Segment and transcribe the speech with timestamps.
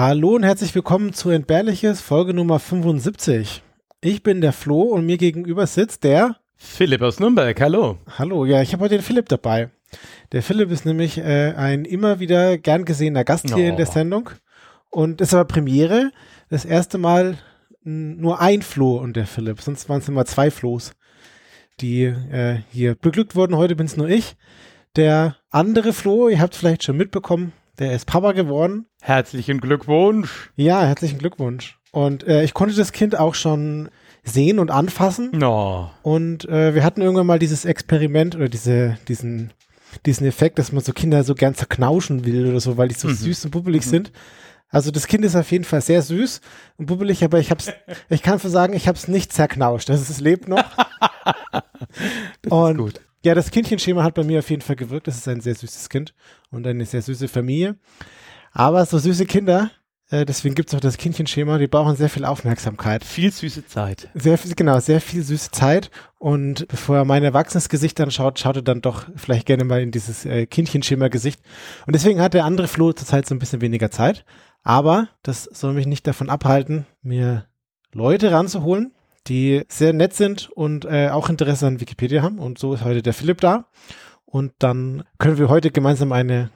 [0.00, 3.64] Hallo und herzlich willkommen zu Entbehrliches, Folge Nummer 75.
[4.00, 7.98] Ich bin der Flo und mir gegenüber sitzt der Philipp aus Nürnberg, hallo.
[8.16, 9.70] Hallo, ja, ich habe heute den Philipp dabei.
[10.30, 13.68] Der Philipp ist nämlich äh, ein immer wieder gern gesehener Gast hier Oh.
[13.70, 14.30] in der Sendung
[14.88, 16.12] und ist aber Premiere.
[16.48, 17.36] Das erste Mal
[17.82, 20.92] nur ein Flo und der Philipp, sonst waren es immer zwei Flos,
[21.80, 23.56] die äh, hier beglückt wurden.
[23.56, 24.36] Heute bin es nur ich.
[24.94, 28.86] Der andere Flo, ihr habt es vielleicht schon mitbekommen, der ist Papa geworden.
[29.00, 30.50] Herzlichen Glückwunsch.
[30.56, 31.78] Ja, herzlichen Glückwunsch.
[31.92, 33.88] Und äh, ich konnte das Kind auch schon
[34.24, 35.30] sehen und anfassen.
[35.32, 35.90] No.
[36.02, 39.52] Und äh, wir hatten irgendwann mal dieses Experiment oder diese, diesen,
[40.04, 43.08] diesen Effekt, dass man so Kinder so gern zerknauschen will oder so, weil die so
[43.08, 43.14] Mhm.
[43.14, 44.12] süß und bubbelig sind.
[44.70, 46.42] Also das Kind ist auf jeden Fall sehr süß
[46.76, 47.72] und bubbelig, aber ich hab's,
[48.10, 49.88] ich kann sagen, ich hab's nicht zerknauscht.
[49.88, 50.64] Das ist, es lebt noch.
[52.50, 53.00] und gut.
[53.24, 55.06] Ja, das Kindchenschema hat bei mir auf jeden Fall gewirkt.
[55.06, 56.14] Das ist ein sehr süßes Kind
[56.50, 57.76] und eine sehr süße Familie.
[58.52, 59.70] Aber so süße Kinder,
[60.10, 63.04] äh, deswegen gibt's auch das Kindchenschema, die brauchen sehr viel Aufmerksamkeit.
[63.04, 64.08] Viel süße Zeit.
[64.14, 65.90] Sehr viel, genau, sehr viel süße Zeit.
[66.18, 69.90] Und bevor er mein erwachsenes Gesicht anschaut, schaut er dann doch vielleicht gerne mal in
[69.90, 71.40] dieses äh, Kindchenschema-Gesicht.
[71.86, 74.24] Und deswegen hat der andere Flo zurzeit so ein bisschen weniger Zeit.
[74.62, 77.46] Aber das soll mich nicht davon abhalten, mir
[77.92, 78.92] Leute ranzuholen,
[79.28, 82.38] die sehr nett sind und äh, auch Interesse an Wikipedia haben.
[82.38, 83.66] Und so ist heute der Philipp da.
[84.24, 86.50] Und dann können wir heute gemeinsam eine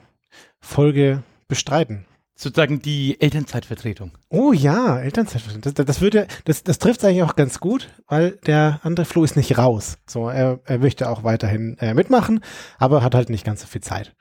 [0.59, 2.05] Folge bestreiten.
[2.35, 4.11] Sozusagen die Elternzeitvertretung.
[4.29, 5.73] Oh ja, Elternzeitvertretung.
[5.75, 9.35] Das, das, würde, das, das trifft eigentlich auch ganz gut, weil der andere Flo ist
[9.35, 9.99] nicht raus.
[10.07, 12.41] So, er, er möchte auch weiterhin äh, mitmachen,
[12.79, 14.15] aber hat halt nicht ganz so viel Zeit.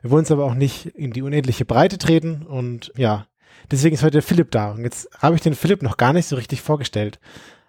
[0.00, 3.26] Wir wollen es aber auch nicht in die unendliche Breite treten und ja,
[3.70, 4.72] deswegen ist heute der Philipp da.
[4.72, 7.20] Und jetzt habe ich den Philipp noch gar nicht so richtig vorgestellt.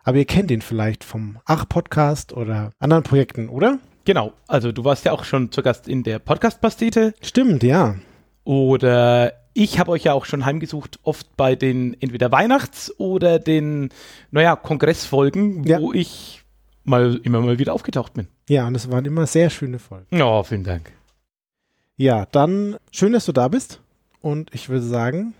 [0.03, 3.79] Aber ihr kennt ihn vielleicht vom Ach-Podcast oder anderen Projekten, oder?
[4.05, 4.33] Genau.
[4.47, 7.95] Also du warst ja auch schon zu Gast in der Podcast-Pastete Stimmt, ja.
[8.43, 13.89] oder ich habe euch ja auch schon heimgesucht, oft bei den entweder Weihnachts- oder den,
[14.31, 15.79] naja, Kongressfolgen, Ja.
[15.81, 16.41] wo ich
[16.83, 18.27] mal immer mal wieder aufgetaucht bin.
[18.49, 20.07] Ja, und es waren immer sehr schöne Folgen.
[20.17, 20.91] Ja, vielen Dank.
[21.97, 23.81] Ja, dann schön, dass du da bist.
[24.21, 25.33] Und ich würde sagen,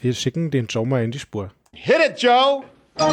[0.00, 1.50] wir schicken den Joe mal in die Spur.
[1.72, 2.62] Hit it, Joe!
[3.00, 3.08] うん。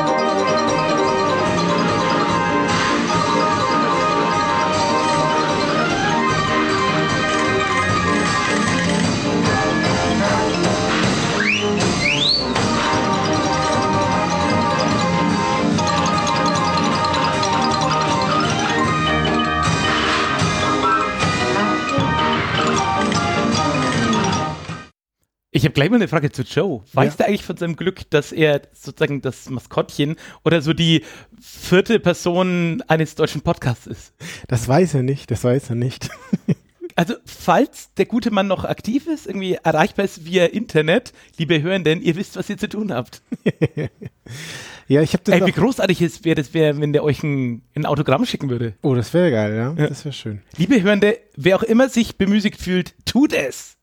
[25.65, 26.81] Habe gleich mal eine Frage zu Joe.
[26.93, 27.17] Weiß Ja.
[27.17, 31.03] der eigentlich von seinem Glück, dass er sozusagen das Maskottchen oder so die
[31.39, 34.13] vierte Person eines deutschen Podcasts ist?
[34.47, 36.09] Das weiß er nicht, das weiß er nicht.
[36.97, 42.01] Also, falls der gute Mann noch aktiv ist, irgendwie erreichbar ist via Internet, liebe Hörenden,
[42.01, 43.21] ihr wisst, was ihr zu tun habt.
[44.87, 47.63] ja, ich habe das Ey, wie großartig es wäre, das wäre, wenn der euch ein,
[47.75, 48.75] ein Autogramm schicken würde.
[48.81, 49.75] Oh, das wäre geil, ja?
[49.77, 49.89] Ja.
[49.89, 50.41] Das wäre schön.
[50.55, 53.75] Liebe Hörende, wer auch immer sich bemüßigt fühlt, tut es.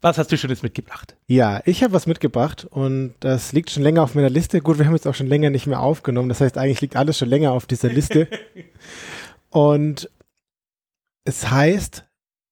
[0.00, 1.16] Was hast du Schönes mitgebracht?
[1.26, 4.60] Ja, ich habe was mitgebracht und das liegt schon länger auf meiner Liste.
[4.60, 6.28] Gut, wir haben jetzt auch schon länger nicht mehr aufgenommen.
[6.28, 8.28] Das heißt, eigentlich liegt alles schon länger auf dieser Liste.
[9.50, 10.08] und
[11.24, 12.04] es heißt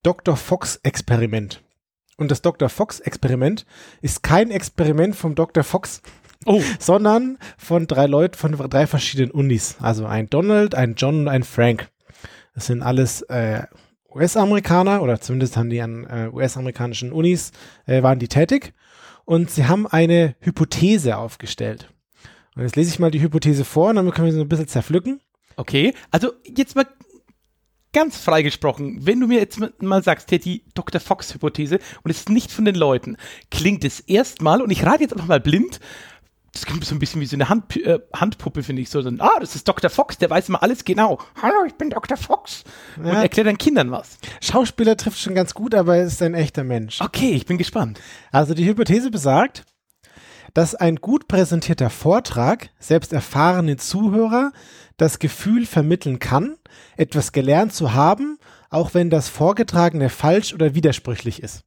[0.03, 0.37] Dr.
[0.37, 1.63] Fox Experiment.
[2.17, 2.69] Und das Dr.
[2.69, 3.65] Fox Experiment
[4.03, 5.63] ist kein Experiment vom Dr.
[5.63, 6.03] Fox,
[6.45, 9.77] Oh, sondern von drei Leuten von drei verschiedenen Unis.
[9.81, 11.89] Also ein Donald, ein John und ein Frank.
[12.55, 13.65] Das sind alles äh,
[14.17, 17.53] US-Amerikaner oder zumindest haben die an äh, US-amerikanischen Unis
[17.87, 18.73] äh, waren die tätig
[19.25, 21.93] und sie haben eine Hypothese aufgestellt.
[22.55, 24.49] Und jetzt lese ich mal die Hypothese vor und dann können wir sie so ein
[24.49, 25.21] bisschen zerpflücken.
[25.57, 25.95] okay.
[26.11, 26.87] Also, jetzt mal
[27.93, 31.01] ganz frei gesprochen, wenn du mir jetzt mal- sagst, die Dr.
[31.01, 33.17] Fox-Hypothese und es ist nicht von den Leuten,
[33.51, 35.81] klingt es erstmal, und ich rate jetzt einfach mal blind,
[36.57, 38.89] das klingt so ein bisschen wie so eine Hand, äh, Handpuppe, finde ich.
[38.89, 39.91] So, dann, ah, das ist Dr.
[39.91, 41.19] Fox, der weiß immer alles genau.
[41.43, 42.17] Hallo, ich bin Dr.
[42.17, 42.65] Fox.
[42.97, 43.23] Und Ja.
[43.23, 44.19] erklärt dann Kindern was.
[44.41, 47.01] Schauspieler trifft schon ganz gut, aber er ist ein echter Mensch.
[47.03, 48.01] Okay, ich bin gespannt.
[48.33, 49.65] Also die Hypothese besagt,
[50.55, 54.53] dass ein gut präsentierter Vortrag selbst erfahrene Zuhörer
[54.97, 56.57] das Gefühl vermitteln kann,
[56.97, 58.39] etwas gelernt zu haben,
[58.71, 61.61] auch wenn das Vorgetragene falsch oder widersprüchlich ist.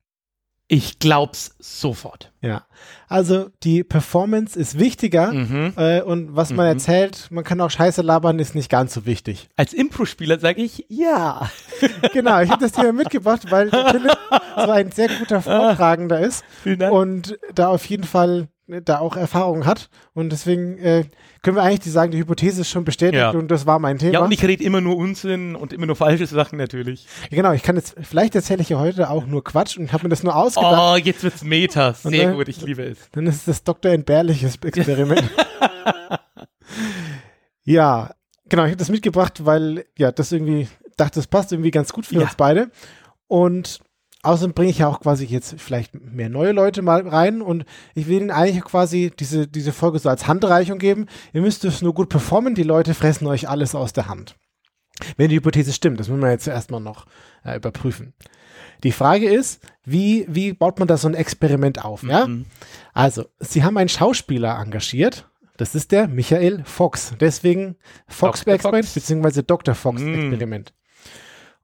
[0.71, 2.31] Ich glaub's sofort.
[2.41, 2.67] Ja,
[3.07, 5.73] also die Performance ist wichtiger Mhm.
[5.75, 9.49] äh, und was man erzählt, man kann auch Scheiße labern, ist nicht ganz so wichtig.
[9.57, 11.49] Als Impro-Spieler sage ich ja.
[12.13, 14.15] Genau, ich habe das Thema mitgebracht, weil Philipp
[14.55, 16.93] so ein sehr guter Vortragender ist Vielen Dank.
[16.93, 18.47] und da auf jeden Fall
[18.83, 19.89] da auch Erfahrung hat.
[20.13, 21.05] Und deswegen äh,
[21.41, 23.31] können wir eigentlich sagen, die Hypothese ist schon bestätigt Ja.
[23.31, 24.13] und das war mein Thema.
[24.13, 27.07] Ja, und ich rede immer nur Unsinn und immer nur falsche Sachen natürlich.
[27.29, 30.09] genau, ich kann jetzt, vielleicht erzähle ich ja heute auch nur Quatsch und habe mir
[30.09, 30.75] das nur ausgedacht.
[30.79, 31.93] Oh, jetzt wird's Meta.
[31.93, 32.97] Sehr dann- gut, ich liebe es.
[33.11, 33.91] Dann ist es das Dr.
[33.91, 35.23] Entbehrliches Experiment.
[37.63, 38.13] ja,
[38.47, 40.67] genau, ich habe das mitgebracht, weil ja, das irgendwie
[40.97, 42.21] dachte, das passt irgendwie ganz gut für Ja.
[42.21, 42.69] uns beide.
[43.27, 43.79] Und
[44.23, 48.07] außerdem bringe ich ja auch quasi jetzt vielleicht mehr neue Leute mal rein und ich
[48.07, 51.05] will ihnen eigentlich quasi diese, diese Folge so als Handreichung geben.
[51.33, 54.35] Ihr müsst es nur gut performen, die Leute fressen euch alles aus der Hand.
[55.15, 57.05] Wenn die Hypothese stimmt, das müssen wir jetzt erstmal noch
[57.45, 58.13] äh, überprüfen.
[58.83, 62.03] Die Frage ist, wie, wie baut man da so ein Experiment auf?
[62.03, 62.27] Ja?
[62.27, 62.45] Mhm.
[62.93, 65.29] Also, sie haben einen Schauspieler engagiert.
[65.57, 67.13] Das ist der Michael Fox.
[67.19, 67.75] Deswegen
[68.07, 68.53] Fox Dr.
[68.53, 68.93] Experiment Fox.
[68.93, 69.75] beziehungsweise Dr.
[69.75, 70.13] Fox Mm.
[70.13, 70.73] Experiment.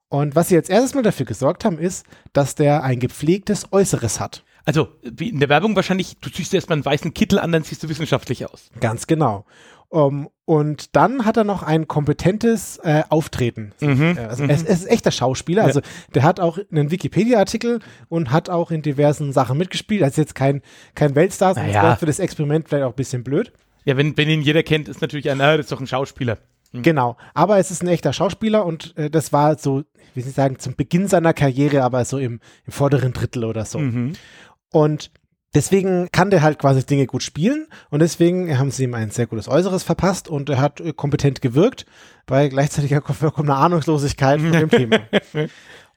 [0.09, 4.19] Und was sie jetzt erstes Mal dafür gesorgt haben, ist, dass der ein gepflegtes Äußeres
[4.19, 4.43] hat.
[4.65, 7.83] Also, wie in der Werbung wahrscheinlich, du ziehst erstmal einen weißen Kittel an, dann siehst
[7.83, 8.69] du wissenschaftlich aus.
[8.79, 9.45] Ganz genau.
[9.89, 13.71] Um, und dann hat er noch ein kompetentes äh, Auftreten.
[13.79, 14.17] Mhm.
[14.17, 15.63] Äh, Also es, es ist echter Schauspieler.
[15.63, 15.81] Also
[16.15, 17.79] der hat auch einen Wikipedia-Artikel
[18.09, 20.01] und hat auch in diversen Sachen mitgespielt.
[20.01, 20.61] Er ist jetzt kein,
[20.95, 21.95] kein Weltstar, sondern Naja.
[21.95, 23.53] für das Experiment vielleicht auch ein bisschen blöd.
[23.85, 26.39] Ja, wenn, wenn ihn jeder kennt, ist natürlich ein, ah, das ist doch ein Schauspieler.
[26.81, 30.35] Genau, aber es ist ein echter Schauspieler und äh, das war so, ich will nicht
[30.35, 33.79] sagen zum Beginn seiner Karriere, aber so im, im vorderen Drittel oder so.
[33.79, 34.13] Mhm.
[34.71, 35.11] Und
[35.53, 39.27] deswegen kann der halt quasi Dinge gut spielen und deswegen haben sie ihm ein sehr
[39.27, 41.85] gutes Äußeres verpasst und er hat äh, kompetent gewirkt
[42.25, 44.99] bei gleichzeitiger vollkommener Ahnungslosigkeit von dem Thema.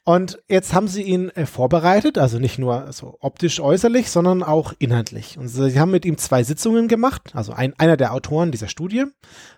[0.08, 4.72] Und jetzt haben sie ihn äh, vorbereitet, also nicht nur so optisch äußerlich, sondern auch
[4.78, 5.37] inhaltlich.
[5.37, 9.05] Und sie haben mit ihm zwei Sitzungen gemacht, also ein, einer der Autoren dieser Studie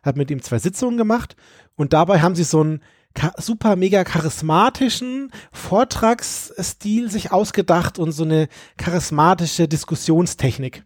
[0.03, 1.37] hat mit ihm zwei Sitzungen gemacht
[1.77, 2.83] und dabei haben sie so einen
[3.37, 10.83] super mega charismatischen Vortragsstil sich ausgedacht und so eine charismatische Diskussionstechnik,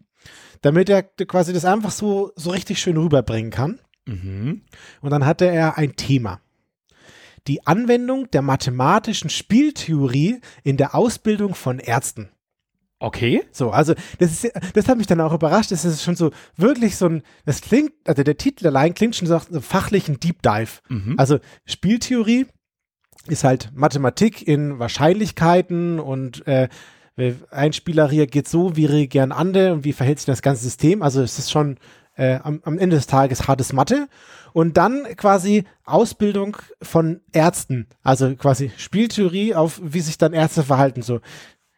[0.61, 3.81] damit er quasi das einfach so, so richtig schön rüberbringen kann.
[4.05, 4.61] Mhm.
[5.01, 6.43] Und dann hatte er ein Thema.
[7.47, 12.31] Die Anwendung der mathematischen Spieltheorie in der Ausbildung von Ärzten.
[13.01, 13.43] Okay.
[13.53, 15.73] So, also das ist, das hat mich dann auch überrascht.
[15.73, 19.29] Das ist schon so wirklich so ein, das klingt, also der Titel allein klingt schon
[19.29, 20.81] so nach einem fachlichen Deep Dive.
[20.89, 21.15] Mhm.
[21.19, 22.47] Also Spieltheorie
[23.27, 26.69] ist halt Mathematik in Wahrscheinlichkeiten und äh,
[27.51, 31.03] ein Spieler reagiert so, wie reagieren andere und wie verhält sich das ganze System.
[31.03, 31.77] Also es ist schon
[32.17, 34.09] äh, am, am Ende des Tages hartes Mathe.
[34.53, 37.89] Und dann quasi Ausbildung von Ärzten.
[38.03, 41.03] Also quasi Spieltheorie auf, wie sich dann Ärzte verhalten.
[41.03, 41.21] So,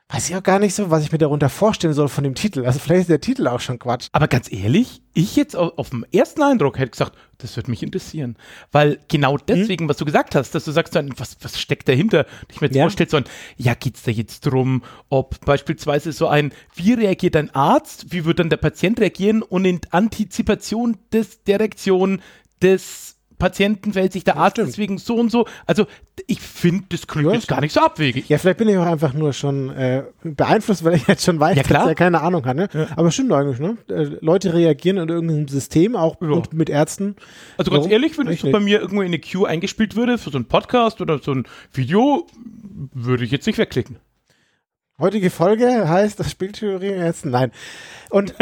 [0.08, 2.64] weiß ich auch gar nicht so, was ich mir darunter vorstellen soll von dem Titel.
[2.64, 4.06] Also vielleicht ist der Titel auch schon Quatsch.
[4.12, 7.82] Aber ganz ehrlich, ich jetzt auf, auf dem ersten Eindruck hätte gesagt, das würde mich
[7.82, 8.36] interessieren.
[8.70, 12.20] Weil genau deswegen, was du gesagt hast, dass du sagst, dann, was, was steckt dahinter?
[12.20, 12.84] Und ich mir jetzt Ja.
[12.84, 13.24] vorstelle, so ein,
[13.56, 18.38] ja, geht's da jetzt drum, ob beispielsweise so ein, wie reagiert ein Arzt, wie wird
[18.38, 22.22] dann der Patient reagieren und in Antizipation des, der Reaktion
[22.62, 24.68] des Patienten verhält sich der Arzt stimmt.
[24.68, 25.46] deswegen so und so.
[25.66, 25.86] Also
[26.26, 28.28] ich finde, das klingt Ja, jetzt gar nicht so abwegig.
[28.28, 31.56] Ja, vielleicht bin ich auch einfach nur schon äh, beeinflusst, weil ich jetzt schon weiß,
[31.56, 32.56] Ja, dass er keine Ahnung hat.
[32.56, 32.68] Ne?
[32.96, 33.76] Aber stimmt eigentlich, ne?
[33.88, 36.28] Äh, Leute reagieren in irgendeinem System, auch Ja.
[36.28, 37.16] und mit Ärzten.
[37.58, 37.92] Also ganz Warum?
[37.92, 40.46] ehrlich, wenn Weiß so bei mir irgendwo in eine Queue eingespielt würde, für so einen
[40.48, 42.26] Podcast oder so ein Video,
[42.94, 43.96] würde ich jetzt nicht wegklicken.
[44.98, 47.30] Heutige Folge heißt das Spieltheorie Ärzten.
[47.30, 47.52] Nein.
[48.08, 48.34] Und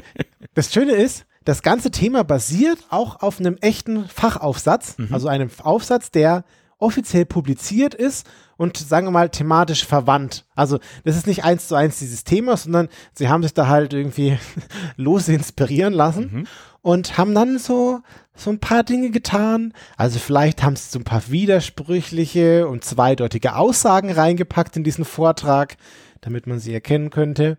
[0.54, 6.10] das Schöne ist, das ganze Thema basiert auch auf einem echten Fachaufsatz, also einem Aufsatz,
[6.10, 6.44] der
[6.76, 8.26] offiziell publiziert ist
[8.58, 10.44] und sagen wir mal thematisch verwandt.
[10.54, 13.94] Also das ist nicht eins zu eins dieses Thema, sondern sie haben sich da halt
[13.94, 14.38] irgendwie
[14.96, 16.46] lose inspirieren lassen
[16.82, 18.00] und haben dann so
[18.34, 19.72] so ein paar Dinge getan.
[19.96, 25.76] Also vielleicht haben sie so ein paar widersprüchliche und zweideutige Aussagen reingepackt in diesen Vortrag,
[26.20, 27.58] damit man sie erkennen könnte.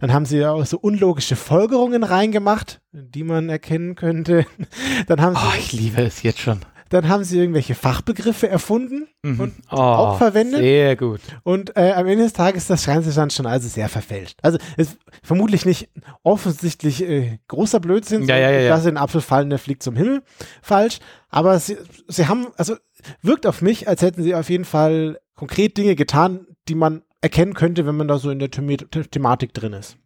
[0.00, 4.46] Dann haben sie auch so unlogische Folgerungen reingemacht, die man erkennen könnte.
[5.06, 6.60] Dann haben sie Oh, ich liebe es jetzt schon.
[6.90, 10.58] dann haben sie irgendwelche Fachbegriffe erfunden und Oh, auch verwendet.
[10.60, 11.20] Sehr gut.
[11.44, 14.40] Und äh, am Ende des Tages ist das Ganze dann schon also sehr verfälscht.
[14.42, 15.88] Also ist vermutlich nicht
[16.24, 18.68] offensichtlich äh, großer Blödsinn, Ja, ja, ja, ja.
[18.70, 20.22] dass ein Apfel fallen, der fliegt zum Himmel.
[20.62, 20.98] Falsch.
[21.28, 21.76] Aber sie,
[22.08, 22.74] sie haben, also
[23.22, 27.54] wirkt auf mich, als hätten sie auf jeden Fall konkret Dinge getan, die man erkennen
[27.54, 28.76] könnte, wenn man da so in der Thema
[29.10, 29.96] Thematik drin ist.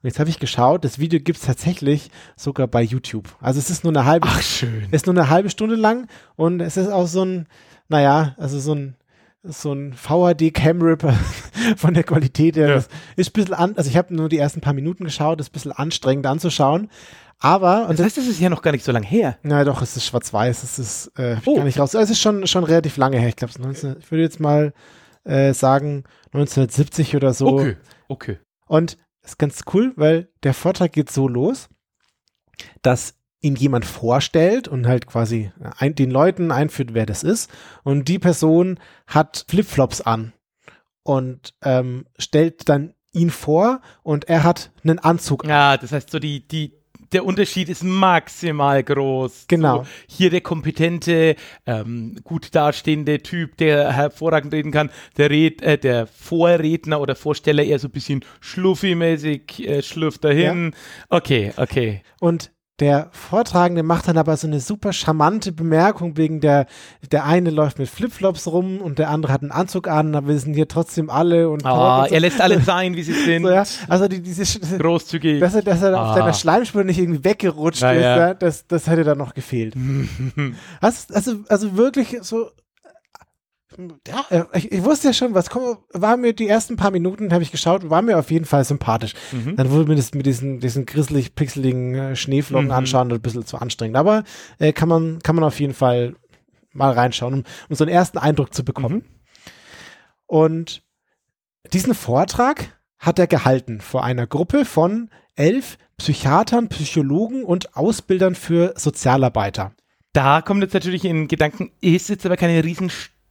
[0.00, 3.28] Und jetzt habe ich geschaut, das Video gibt es tatsächlich sogar bei YouTube.
[3.40, 4.86] Also es ist nur eine halbe Ach, schön.
[4.92, 6.06] ist nur eine halbe Stunde lang
[6.36, 7.46] und es ist auch so ein,
[7.88, 8.94] naja, also so ein,
[9.42, 11.02] so ein VHD-Cam-Rip
[11.76, 12.68] von der Qualität her.
[12.68, 12.74] Ja.
[12.76, 15.48] Das ist ein bisschen an, also ich habe nur die ersten paar Minuten geschaut, ist
[15.50, 16.90] ein bisschen anstrengend anzuschauen.
[17.40, 19.38] Aber, und Das heißt, es ist ja noch gar nicht so lange her.
[19.42, 21.56] na doch, es ist schwarz-weiß, es ist äh, Oh.
[21.56, 21.94] gar nicht raus.
[21.94, 23.28] Es ist schon, schon relativ lange her.
[23.28, 24.72] Ich glaube, ich würde jetzt mal
[25.24, 27.48] äh, sagen 1970 oder so.
[27.48, 27.76] Okay,
[28.08, 28.38] okay.
[28.66, 31.68] Und ist ganz cool, weil der Vortrag geht so los,
[32.82, 37.50] dass ihn jemand vorstellt und halt quasi ein, den Leuten einführt, wer das ist.
[37.84, 40.32] Und die Person hat Flipflops an
[41.02, 45.50] und ähm, stellt dann ihn vor und er hat einen Anzug an.
[45.50, 46.77] Ja, das heißt so die, die,
[47.12, 49.46] der Unterschied ist maximal groß.
[49.48, 49.84] Genau.
[49.84, 51.36] So, hier der kompetente,
[51.66, 54.90] ähm, gut dastehende Typ, der hervorragend reden kann.
[55.16, 60.74] Der, Red, äh, der Vorredner oder Vorsteller eher so ein bisschen schluffi-mäßig, äh, schlürft dahin.
[61.08, 62.02] Okay, okay.
[62.20, 66.66] Und der Vortragende macht dann aber so eine super charmante Bemerkung wegen der,
[67.10, 70.38] der eine läuft mit Flipflops rum und der andere hat einen Anzug an, aber wir
[70.38, 72.14] sind hier trotzdem alle und, Ah, und so.
[72.14, 73.42] er lässt alle sein, wie sie sind.
[73.42, 73.64] so, ja.
[73.88, 74.44] Also die, diese,
[74.78, 75.40] Großzügig.
[75.40, 76.14] dass er, dass er auf Ah.
[76.14, 78.34] seiner Schleimspur nicht irgendwie weggerutscht Ja, ist, ja.
[78.34, 79.74] das, das hätte da noch gefehlt.
[80.80, 82.48] also, also, also wirklich so,
[84.06, 87.32] ja, äh, ich, ich wusste ja schon, was kommt, war mir die ersten paar Minuten,
[87.32, 89.14] habe ich geschaut, war mir auf jeden Fall sympathisch.
[89.32, 89.56] Mhm.
[89.56, 92.72] Dann wurde mir das mit diesen, diesen grisselig pixeligen äh, Schneeflocken Mhm.
[92.72, 93.96] anschauen ein bisschen zu anstrengend.
[93.96, 94.24] Aber
[94.58, 96.16] äh, kann man, kann man auf jeden Fall
[96.72, 98.96] mal reinschauen, um, um so einen ersten Eindruck zu bekommen.
[98.96, 99.04] Mhm.
[100.26, 100.82] Und
[101.72, 108.74] diesen Vortrag hat er gehalten vor einer Gruppe von elf Psychiatern, Psychologen und Ausbildern für
[108.76, 109.72] Sozialarbeiter.
[110.12, 112.62] Da kommt jetzt natürlich in Gedanken, ist jetzt aber keine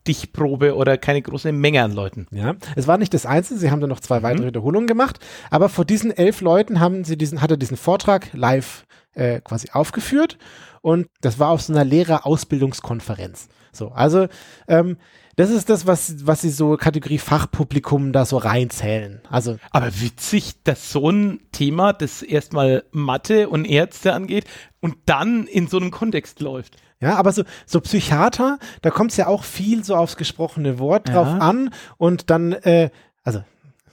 [0.07, 2.27] Riesenstichprobe oder keine große Menge an Leuten.
[2.31, 5.69] Ja, es war nicht das Einzige, sie haben dann noch zwei weitere Wiederholungen gemacht, aber
[5.69, 10.37] vor diesen elf Leuten haben sie diesen, hat er diesen Vortrag live äh, quasi aufgeführt
[10.81, 13.49] und das war auf so einer Lehrerausbildungskonferenz.
[13.71, 14.27] So, also
[14.67, 14.97] ähm,
[15.35, 19.21] das ist das, was, was sie so Kategorie Fachpublikum da so reinzählen.
[19.29, 24.45] Also Aber witzig, dass so ein Thema, das erstmal Mathe und Ärzte angeht
[24.79, 26.77] und dann in so einem Kontext läuft.
[26.99, 31.09] Ja, aber so, so Psychiater, da kommt es ja auch viel so aufs gesprochene Wort
[31.09, 31.37] drauf Ja.
[31.39, 32.89] an und dann, äh,
[33.23, 33.43] also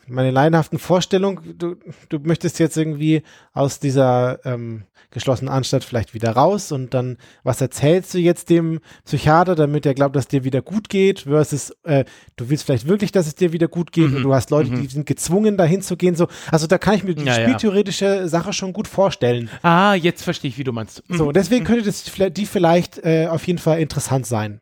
[0.08, 1.76] meine laienhaften Vorstellung, du,
[2.08, 7.60] du möchtest jetzt irgendwie aus dieser ähm, geschlossenen Anstalt vielleicht wieder raus und dann, was
[7.60, 12.04] erzählst du jetzt dem Psychiater, damit er glaubt, dass dir wieder gut geht, versus äh,
[12.36, 14.70] du willst vielleicht wirklich, dass es dir wieder gut geht Mhm, und du hast Leute,
[14.70, 16.16] die sind gezwungen, dahin zu gehen.
[16.16, 17.42] So, also da kann ich mir die Ja, ja.
[17.44, 19.48] spieltheoretische Sache schon gut vorstellen.
[19.62, 21.02] Ah, jetzt verstehe ich, wie du meinst.
[21.08, 21.16] Mhm.
[21.16, 24.60] So, deswegen könnte das vielleicht- die vielleicht äh, auf jeden Fall interessant sein.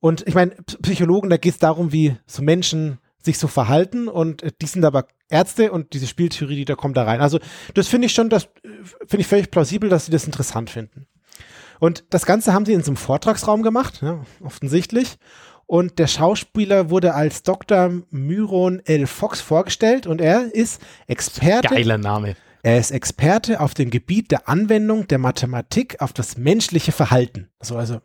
[0.00, 0.52] Und ich meine,
[0.82, 4.84] Psychologen, da geht es darum, wie so Menschen sich so verhalten und äh, die sind
[4.84, 7.20] aber Ärzte und diese Spieltheorie, die da kommt da rein.
[7.20, 7.38] Also
[7.74, 8.68] das finde ich schon, das äh,
[9.06, 11.06] finde ich völlig plausibel, dass sie das interessant finden.
[11.80, 15.18] Und das Ganze haben sie in so einem Vortragsraum gemacht, ja, offensichtlich.
[15.66, 17.90] Und der Schauspieler wurde als Dr.
[18.10, 19.06] Myron L.
[19.06, 22.36] Fox vorgestellt und er ist Experte Geiler Name.
[22.64, 27.48] Er ist Experte auf dem Gebiet der Anwendung der Mathematik auf das menschliche Verhalten.
[27.60, 28.00] So, also,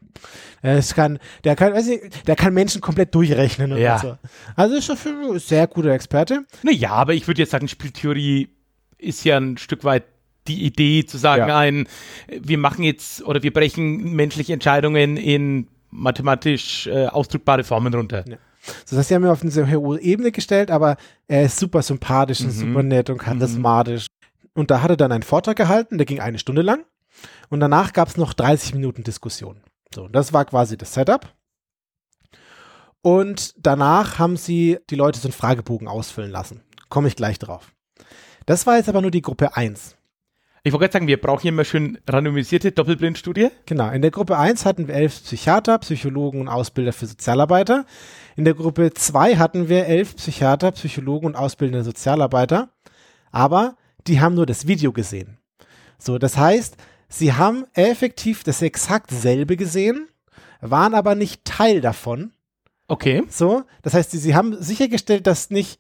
[0.62, 3.98] ist kann, der kann, weiß ich, der kann Menschen komplett durchrechnen und Ja.
[4.00, 4.18] so.
[4.58, 4.98] Also ist schon
[5.32, 6.46] ein sehr guter Experte.
[6.62, 8.50] Naja, aber ich würde jetzt sagen, Spieltheorie
[8.98, 10.04] ist ja ein Stück weit
[10.50, 11.58] die Idee zu sagen, Ja.
[11.58, 11.88] ein,
[12.28, 18.26] wir machen jetzt oder wir brechen menschliche Entscheidungen in mathematisch äh, ausdrückbare Formen runter.
[18.28, 18.36] Ja.
[18.86, 20.98] So, das heißt, sie haben ihn auf eine sehr hohe Ebene gestellt, aber
[21.30, 22.52] er ist super sympathisch und Mhm.
[22.52, 24.08] super nett und charismatisch.
[24.54, 26.86] Und da hat er dann einen Vortrag gehalten, der ging eine Stunde lang.
[27.50, 29.62] Und danach gab es noch 30 Minuten Diskussion.
[29.94, 31.34] So, das war quasi das Setup.
[33.02, 36.62] Und danach haben sie die Leute so einen Fragebogen ausfüllen lassen.
[36.90, 37.72] Komme ich gleich drauf.
[38.46, 39.96] Das war jetzt aber nur die Gruppe 1.
[40.64, 43.50] Ich wollte gerade sagen, wir brauchen hier immer schön randomisierte Doppelblindstudie.
[43.66, 47.86] Genau, in der Gruppe 1 hatten wir elf Psychiater, Psychologen und Ausbilder für Sozialarbeiter.
[48.36, 52.70] In der Gruppe 2 hatten wir elf Psychiater, Psychologen und ausbildende Sozialarbeiter.
[53.32, 53.78] Aber
[54.10, 55.38] die haben nur das Video gesehen.
[55.98, 56.76] So, das heißt,
[57.08, 60.08] sie haben effektiv das exakt selbe gesehen,
[60.62, 62.32] waren aber nicht Teil davon.
[62.88, 63.24] Okay.
[63.30, 65.80] So, das heißt, sie, sie haben sichergestellt, dass nicht,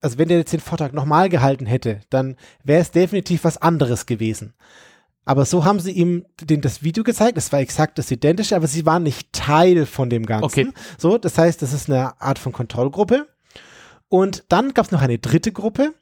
[0.00, 4.06] also wenn der jetzt den Vortrag nochmal gehalten hätte, dann wäre es definitiv was anderes
[4.06, 4.54] gewesen.
[5.24, 8.66] Aber so haben sie ihm den, das Video gezeigt, es war exakt das Identische, aber
[8.66, 10.44] sie waren nicht Teil von dem Ganzen.
[10.44, 10.72] Okay.
[10.96, 13.26] So, das heißt, das ist eine Art von Kontrollgruppe.
[14.08, 15.92] Und dann gab es noch eine dritte Gruppe.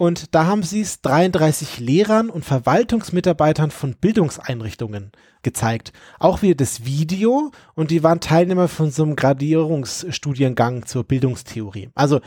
[0.00, 5.10] Und da haben sie es 33 Lehrern und Verwaltungsmitarbeitern von Bildungseinrichtungen
[5.42, 5.92] gezeigt.
[6.20, 11.90] Auch wieder das Video und die waren Teilnehmer von so einem Gradierungsstudiengang zur Bildungstheorie.
[11.96, 12.20] Also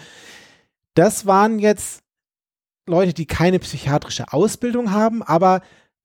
[0.96, 2.02] das waren jetzt
[2.88, 5.62] Leute, die keine psychiatrische Ausbildung haben, aber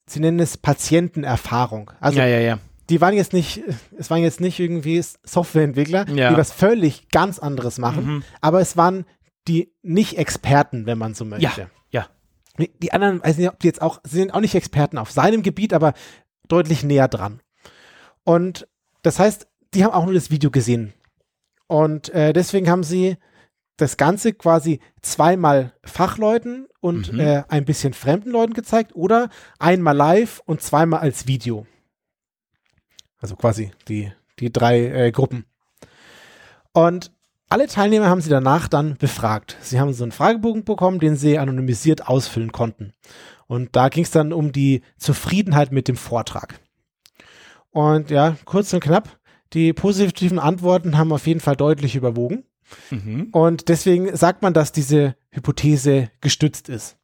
[0.09, 1.91] sie nennen es Patientenerfahrung.
[1.99, 2.59] Also ja, ja, ja.
[2.91, 3.63] die waren jetzt nicht,
[3.99, 6.31] es waren jetzt nicht irgendwie Softwareentwickler, Ja.
[6.31, 8.23] die was völlig ganz anderes machen, Mhm.
[8.41, 9.05] aber es waren
[9.49, 11.45] die nicht Experten, wenn man so möchte.
[11.63, 12.09] Ja, ja.
[12.59, 15.11] Die- Die anderen, weiß nicht, ob die jetzt auch, sie sind auch nicht Experten auf
[15.11, 15.93] seinem Gebiet, aber
[16.49, 17.41] deutlich näher dran.
[18.25, 18.67] Und
[19.03, 20.93] das heißt, die haben auch nur das Video gesehen.
[21.69, 23.17] Und äh, deswegen haben sie
[23.77, 27.21] das Ganze quasi zweimal Fachleuten und Mhm.
[27.21, 31.67] äh, ein bisschen fremden Leuten gezeigt oder einmal live und zweimal als Video.
[33.19, 35.45] Also quasi die, die drei äh, Gruppen.
[36.73, 37.13] Und
[37.49, 39.57] alle Teilnehmer haben sie danach dann befragt.
[39.61, 42.93] Sie haben so einen Fragebogen bekommen, den sie anonymisiert ausfüllen konnten.
[43.47, 46.61] Und da ging es dann um die Zufriedenheit mit dem Vortrag.
[47.71, 49.19] Und ja, kurz und knapp,
[49.53, 52.45] die positiven Antworten haben auf jeden Fall deutlich überwogen.
[52.91, 53.29] Mhm.
[53.33, 56.97] Und deswegen sagt man, dass diese Hypothese gestützt ist.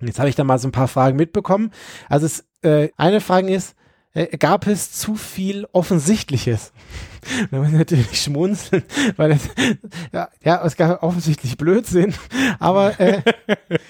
[0.00, 1.70] Und jetzt habe ich da mal so ein paar Fragen mitbekommen.
[2.08, 3.76] Also es, äh, eine Frage ist,
[4.14, 6.72] äh, gab es zu viel Offensichtliches?
[7.50, 8.82] da muss ich natürlich schmunzeln,
[9.16, 9.48] weil es,
[10.12, 12.14] ja, ja, es gab offensichtlich Blödsinn.
[12.58, 13.22] Aber äh,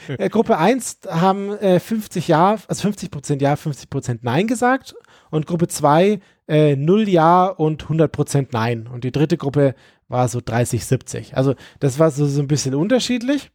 [0.08, 4.94] äh, Gruppe 1 haben äh, 50 Ja, also 50 Prozent Ja, 50 Prozent Nein gesagt.
[5.30, 8.86] Und Gruppe 2 äh, 0 Ja und 100 Prozent Nein.
[8.86, 9.74] Und die dritte Gruppe
[10.08, 11.36] war so 30, 70.
[11.36, 13.50] Also das war so, so ein bisschen unterschiedlich.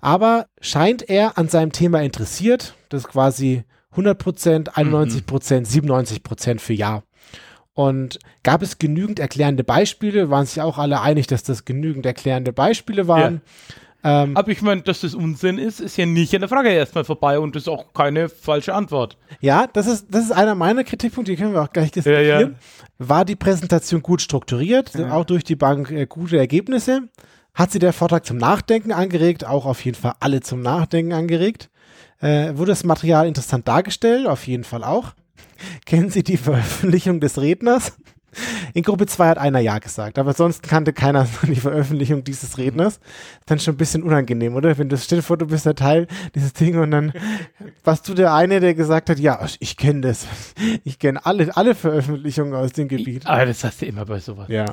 [0.00, 2.74] Aber scheint er an seinem Thema interessiert.
[2.88, 7.02] Das quasi 100 Prozent, 91 Prozent, 97 Prozent für Ja.
[7.72, 10.28] Und gab es genügend erklärende Beispiele?
[10.28, 13.40] Waren sich auch alle einig, dass das genügend erklärende Beispiele waren?
[14.02, 17.04] Ähm, Aber ich meine, dass das Unsinn ist, ist ja nicht an der Frage erstmal
[17.04, 19.16] vorbei und ist auch keine falsche Antwort.
[19.40, 22.26] ja, das ist, das ist einer meiner Kritikpunkte, die können wir auch gleich diskutieren.
[22.26, 22.50] Ja, ja.
[22.98, 27.08] War die Präsentation gut strukturiert, auch durch die Bank äh, gute Ergebnisse?
[27.52, 29.44] Hat sie der Vortrag zum Nachdenken angeregt?
[29.44, 31.68] Auch auf jeden Fall alle zum Nachdenken angeregt.
[32.20, 34.26] Äh, wurde das Material interessant dargestellt?
[34.26, 35.12] Auf jeden Fall auch.
[35.86, 37.92] Kennen Sie die Veröffentlichung des Redners?
[38.74, 43.00] In Gruppe 2 hat einer Ja gesagt, aber sonst kannte keiner die Veröffentlichung dieses Redners.
[43.46, 44.76] Dann schon ein bisschen unangenehm, oder?
[44.78, 47.12] Wenn du stell dir vor, du bist der Teil dieses Ding und dann
[47.84, 50.26] warst du der eine, der gesagt hat, ja, ich kenne das.
[50.84, 53.26] Ich kenne alle, alle Veröffentlichungen aus dem Gebiet.
[53.26, 54.48] Aber das hast du immer bei sowas.
[54.48, 54.66] Ja,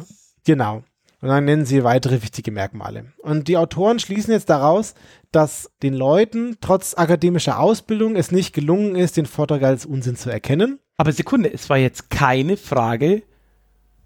[0.45, 0.83] genau.
[1.21, 3.05] Und dann nennen sie weitere wichtige Merkmale.
[3.19, 4.93] Und die Autoren schließen jetzt daraus,
[5.31, 10.29] dass den Leuten trotz akademischer Ausbildung es nicht gelungen ist, den Vortrag als Unsinn zu
[10.29, 10.79] erkennen.
[10.95, 13.23] Aber Sekunde, es war jetzt keine Frage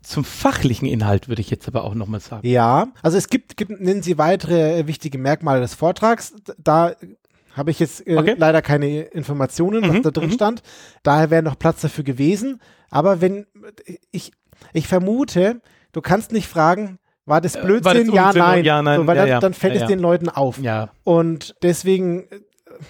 [0.02, 2.48] zum fachlichen Inhalt, würde ich jetzt aber auch nochmal sagen.
[2.48, 6.34] Ja, also es gibt, gibt nennen sie weitere wichtige Merkmale des Vortrags.
[6.58, 6.96] Da
[7.56, 8.36] habe ich jetzt äh, Okay.
[8.38, 10.34] leider keine Informationen, was Mhm, da drin mhm.
[10.34, 10.64] stand.
[11.04, 12.62] Daher wäre noch Platz dafür gewesen.
[12.90, 13.46] Aber wenn
[14.12, 14.32] ich,
[14.74, 17.86] ich vermute, du kannst nicht fragen, war das Äh, Blödsinn?
[17.86, 18.42] war das ja, Unsinn?
[18.42, 18.66] nein.
[18.66, 19.00] Ja, nein.
[19.02, 19.40] So, weil Ja, dann, ja.
[19.40, 19.88] dann fällt Ja, es ja.
[19.88, 20.58] den Leuten auf.
[20.60, 22.40] Ja, Und deswegen äh,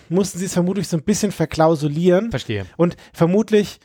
[0.10, 2.32] mussten sie es vermutlich so ein bisschen verklausulieren.
[2.32, 2.66] verstehe.
[2.78, 3.80] Und vermutlich,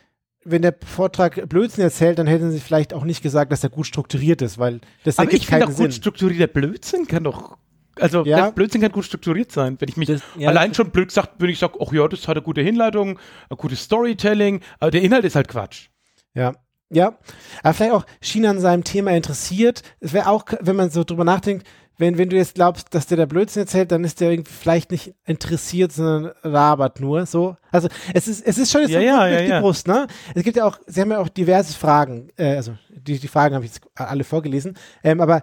[0.44, 3.87] wenn der Vortrag Blödsinn erzählt, dann hätten sie vielleicht auch nicht gesagt, dass er gut
[3.87, 7.57] strukturiert ist, weil das Aber ergibt ich finde keinen auch gut strukturierter Blödsinn kann doch.
[7.98, 8.50] Also Ja.
[8.50, 9.76] Blödsinn kann gut strukturiert sein.
[9.81, 12.29] Wenn ich mich Das- ja, allein schon blöd gesagt, wenn ich sage, ach ja, das
[12.29, 13.18] hat eine gute Hinleitung,
[13.50, 15.88] ein gutes Storytelling, aber der Inhalt ist halt Quatsch.
[16.35, 16.52] Ja.
[16.90, 17.18] Ja,
[17.62, 19.83] aber vielleicht auch China an seinem Thema interessiert.
[20.01, 21.66] Es wäre auch, wenn man so drüber nachdenkt,
[21.99, 24.90] wenn, wenn du jetzt glaubst, dass der da Blödsinn erzählt, dann ist der irgendwie vielleicht
[24.90, 27.57] nicht interessiert, sondern labert nur so.
[27.72, 29.61] Also es ist, es ist schon jetzt Ja, so ja, durch ja, die ja.
[29.61, 30.07] Brust, ne?
[30.35, 33.55] Es gibt ja auch, sie haben ja auch diverse Fragen, äh, also die, die Fragen
[33.55, 35.42] habe ich jetzt alle vorgelesen, ähm, aber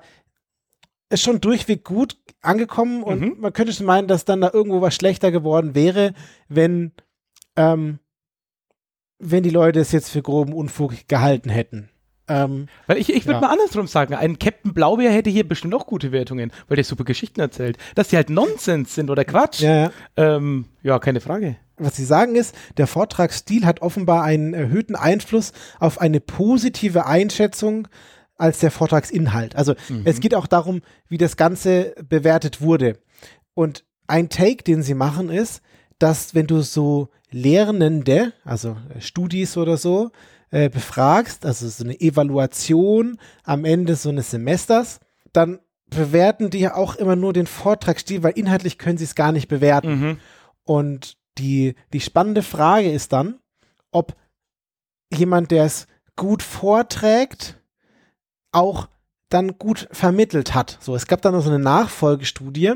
[1.09, 3.35] ist schon durchweg gut angekommen und Mhm.
[3.39, 6.13] man könnte schon meinen, dass dann da irgendwo was schlechter geworden wäre,
[6.49, 6.91] wenn,
[7.55, 7.99] ähm,
[9.23, 11.89] wenn die Leute es jetzt für groben Unfug gehalten hätten.
[12.27, 13.41] Ähm, Weil ich, ich würde Ja.
[13.41, 17.03] mal andersrum sagen, ein Captain Blaubeer hätte hier bestimmt auch gute Wertungen, weil der super
[17.03, 17.77] Geschichten erzählt.
[17.95, 19.91] Dass die halt Nonsens sind oder Quatsch, ja, ja.
[20.15, 21.57] ähm, ja, keine Frage.
[21.77, 27.87] Was sie sagen ist, der Vortragsstil hat offenbar einen erhöhten Einfluss auf eine positive Einschätzung
[28.37, 29.55] als der Vortragsinhalt.
[29.55, 29.73] Also
[30.05, 32.99] es geht auch darum, wie das Ganze bewertet wurde.
[33.53, 35.61] Und ein Take, den sie machen, ist,
[35.99, 40.11] dass wenn du so Lehrende, also äh, Studis oder so,
[40.51, 44.99] äh, befragst, also so eine Evaluation am Ende so eines Semesters,
[45.31, 49.31] dann bewerten die ja auch immer nur den Vortragsstil, weil inhaltlich können sie es gar
[49.31, 49.99] nicht bewerten.
[49.99, 50.19] Mhm.
[50.63, 53.39] Und die, die spannende Frage ist dann,
[53.91, 54.15] ob
[55.11, 57.59] jemand, der es gut vorträgt,
[58.51, 58.87] auch
[59.29, 60.77] dann gut vermittelt hat.
[60.79, 62.73] So, es gab dann noch so eine Nachfolgestudie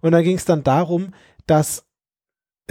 [0.00, 1.14] und da ging es dann darum,
[1.46, 1.84] dass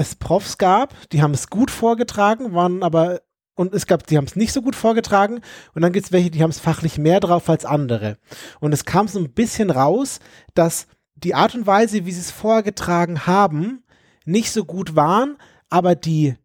[0.01, 3.21] es Profs gab, die haben es gut vorgetragen, waren aber
[3.55, 5.41] und es gab, die haben es nicht so gut vorgetragen
[5.73, 8.17] und dann gibt es welche, die haben es fachlich mehr drauf als andere.
[8.59, 10.19] Und es kam so ein bisschen raus,
[10.53, 13.83] dass die Art und Weise, wie sie es vorgetragen haben,
[14.25, 15.37] nicht so gut waren,
[15.69, 16.35] aber die,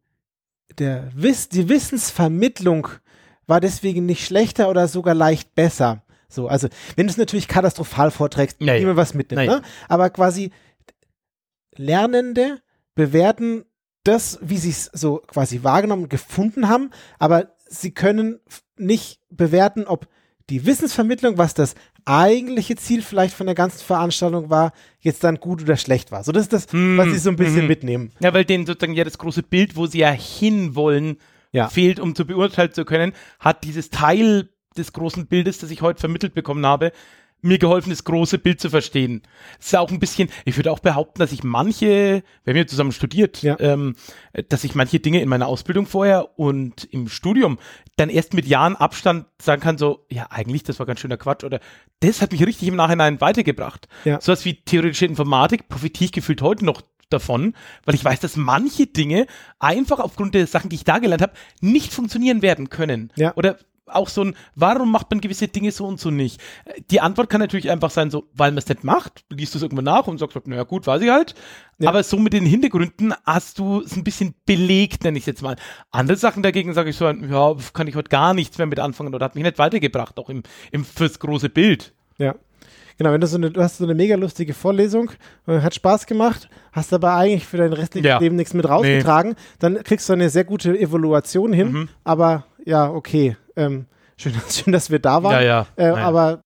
[0.78, 2.88] der Wiss, die Wissensvermittlung
[3.46, 6.02] war deswegen nicht schlechter oder sogar leicht besser.
[6.28, 8.80] So, also wenn du es natürlich katastrophal vorträgst, Naja.
[8.80, 9.60] niemand was mitnimmt, Naja.
[9.60, 9.62] ne?
[9.88, 10.50] Aber quasi
[11.76, 12.60] Lernende
[12.96, 13.64] bewerten
[14.02, 18.40] das, wie sie es so quasi wahrgenommen und gefunden haben, aber sie können
[18.76, 20.08] nicht bewerten, ob
[20.50, 25.62] die Wissensvermittlung, was das eigentliche Ziel vielleicht von der ganzen Veranstaltung war, jetzt dann gut
[25.62, 26.22] oder schlecht war.
[26.22, 27.66] So, das ist das, Hm, was sie so ein bisschen mhm.
[27.68, 28.12] mitnehmen.
[28.20, 31.18] Ja, weil denen sozusagen ja das große Bild, wo sie ja hinwollen,
[31.50, 31.68] Ja.
[31.68, 35.98] fehlt, um zu beurteilen zu können, hat dieses Teil des großen Bildes, das ich heute
[35.98, 36.92] vermittelt bekommen habe,
[37.42, 39.22] mir geholfen, das große Bild zu verstehen.
[39.60, 42.66] Es ist auch ein bisschen, ich würde auch behaupten, dass ich manche, wir haben ja
[42.66, 43.58] zusammen studiert, Ja.
[43.60, 43.94] ähm,
[44.48, 47.58] dass ich manche Dinge in meiner Ausbildung vorher und im Studium
[47.96, 51.44] dann erst mit Jahren Abstand sagen kann, so, ja, eigentlich, das war ganz schöner Quatsch
[51.44, 51.60] oder
[52.00, 53.86] das hat mich richtig im Nachhinein weitergebracht.
[54.04, 54.20] Ja.
[54.20, 58.86] Sowas wie theoretische Informatik profitiere ich gefühlt heute noch davon, weil ich weiß, dass manche
[58.88, 59.26] Dinge
[59.60, 63.12] einfach aufgrund der Sachen, die ich da gelernt habe, nicht funktionieren werden können.
[63.14, 63.32] Ja.
[63.36, 66.40] Oder auch so ein, warum macht man gewisse Dinge so und so nicht?
[66.90, 69.62] Die Antwort kann natürlich einfach sein, so, weil man es nicht macht, du liest es
[69.62, 71.34] irgendwo nach und sagst, naja gut, weiß ich halt.
[71.78, 71.90] Ja.
[71.90, 75.42] Aber so mit den Hintergründen hast du es ein bisschen belegt, nenne ich es jetzt
[75.42, 75.56] mal.
[75.90, 79.14] Andere Sachen dagegen sage ich so, ja, kann ich heute gar nichts mehr mit anfangen
[79.14, 81.92] oder hat mich nicht weitergebracht, auch im, im fürs große Bild.
[82.18, 82.34] Ja.
[82.98, 85.10] Genau, wenn du so eine, du hast so eine mega lustige Vorlesung,
[85.46, 88.18] äh, hat Spaß gemacht, hast aber eigentlich für dein restliches Ja.
[88.18, 91.88] Leben nichts mit rausgetragen, dann kriegst du eine sehr gute Evaluation hin, Mhm.
[92.04, 93.86] aber ja, okay, ähm,
[94.18, 95.32] schön, schön, dass wir da waren.
[95.32, 95.66] Ja, ja.
[95.76, 96.06] Äh, Naja.
[96.06, 96.40] Aber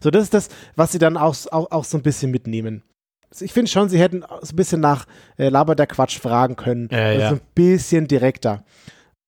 [0.00, 2.82] so, das ist das, was sie dann auch, auch, auch so ein bisschen mitnehmen.
[3.30, 5.06] Also Ich finde schon, sie hätten so ein bisschen nach
[5.36, 6.88] äh, Laber der Quatsch fragen können.
[6.90, 7.28] Ja, also ja.
[7.30, 8.64] So ein bisschen direkter.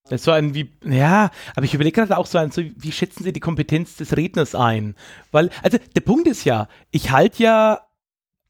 [0.09, 3.25] Das so ein wie, ja, aber ich überlege gerade auch so ein, so, wie schätzen
[3.25, 4.95] Sie die Kompetenz des Redners ein?
[5.33, 7.81] Weil, also der Punkt ist ja, ich halte ja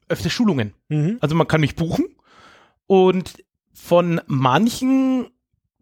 [0.08, 0.74] öfter Schulungen.
[0.90, 1.16] Mhm.
[1.20, 2.04] Also man kann mich buchen
[2.86, 5.28] und von manchen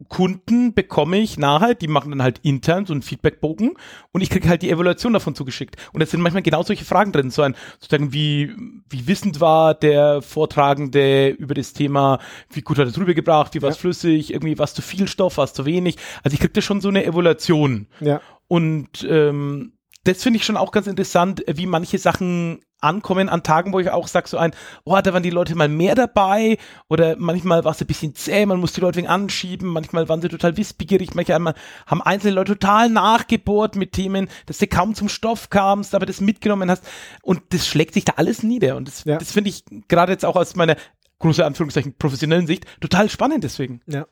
[0.08, 3.74] Kunden bekomme ich nachher, die machen dann halt intern so einen Feedbackbogen
[4.12, 5.76] und ich kriege halt die Evaluation davon zugeschickt.
[5.92, 8.52] Und da sind manchmal genau solche Fragen drin, so ein, sozusagen wie,
[8.88, 12.18] wie wissend war der Vortragende über das Thema,
[12.50, 13.80] wie gut hat er drüber gebracht, wie war es Ja.
[13.80, 15.96] flüssig, irgendwie was zu viel Stoff, was zu wenig.
[16.22, 17.86] Also ich kriege da schon so eine Evaluation.
[18.00, 18.20] Ja.
[18.48, 19.72] Und ähm,
[20.04, 23.90] das finde ich schon auch ganz interessant, wie manche Sachen ankommen an Tagen, wo ich
[23.90, 24.52] auch sage so ein,
[24.84, 28.44] oh, da waren die Leute mal mehr dabei oder manchmal war es ein bisschen zäh,
[28.44, 31.54] man muss die Leute wegen anschieben, manchmal waren sie total wissbegierig, manchmal
[31.86, 36.20] haben einzelne Leute total nachgebohrt mit Themen, dass du kaum zum Stoff kamst, aber das
[36.20, 36.84] mitgenommen hast
[37.22, 39.16] und das schlägt sich da alles nieder und das, Ja.
[39.16, 40.76] das finde ich gerade jetzt auch aus meiner
[41.20, 43.80] große Anführungszeichen professionellen Sicht total spannend deswegen.
[43.86, 44.06] Ja.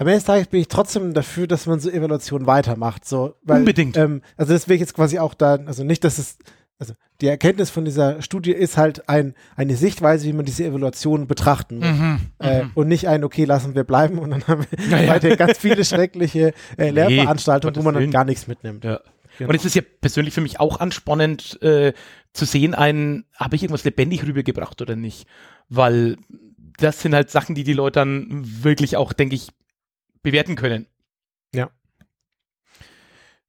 [0.00, 3.06] Am Ende des Tages bin ich trotzdem dafür, dass man so Evaluationen weitermacht.
[3.06, 3.98] So, weil, Unbedingt.
[3.98, 6.38] Ähm, also das will ich jetzt quasi auch da, also nicht, dass es,
[6.78, 11.26] also die Erkenntnis von dieser Studie ist halt ein, eine Sichtweise, wie man diese Evaluation
[11.26, 12.20] betrachten muss.
[12.38, 15.08] Äh, und nicht ein, okay, lassen wir bleiben und dann haben wir Ja, ja.
[15.12, 18.84] weiter ganz viele schreckliche äh, Lehrveranstaltungen, wo Gottes man dann gar nichts mitnimmt.
[18.84, 19.00] Ja.
[19.36, 19.50] Genau.
[19.50, 21.92] Und es ist ja persönlich für mich auch anspannend äh,
[22.32, 25.26] zu sehen, ein, habe ich irgendwas lebendig rübergebracht oder nicht?
[25.68, 26.16] Weil
[26.78, 28.26] das sind halt Sachen, die die Leute dann
[28.62, 29.48] wirklich auch, denke ich,
[30.22, 30.86] bewerten können.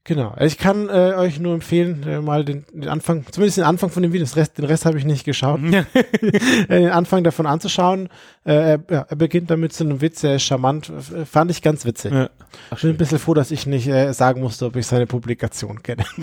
[0.03, 0.29] Genau.
[0.29, 3.91] Also ich kann äh, euch nur empfehlen, äh, mal den, den Anfang, zumindest den Anfang
[3.91, 8.09] von dem Video, Rest, den Rest habe ich nicht geschaut, äh, den Anfang davon anzuschauen.
[8.43, 11.61] Äh, er, ja, er beginnt damit zu einem Witz, er ist charmant, äh, fand ich
[11.61, 12.13] ganz witzig.
[12.13, 12.31] Ja.
[12.73, 15.83] Ich bin ein bisschen froh, dass ich nicht äh, sagen musste, ob ich seine Publikation
[15.83, 16.03] kenne.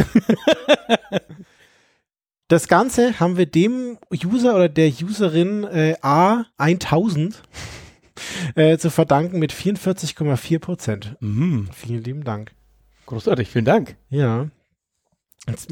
[2.51, 7.35] Das Ganze haben wir dem User oder der Userin äh, A1000
[8.55, 11.17] äh, zu verdanken mit 44,4 Prozent.
[11.21, 11.69] Mhm.
[11.73, 12.53] Vielen lieben Dank.
[13.07, 13.97] Großartig, vielen Dank.
[14.11, 14.49] Ja.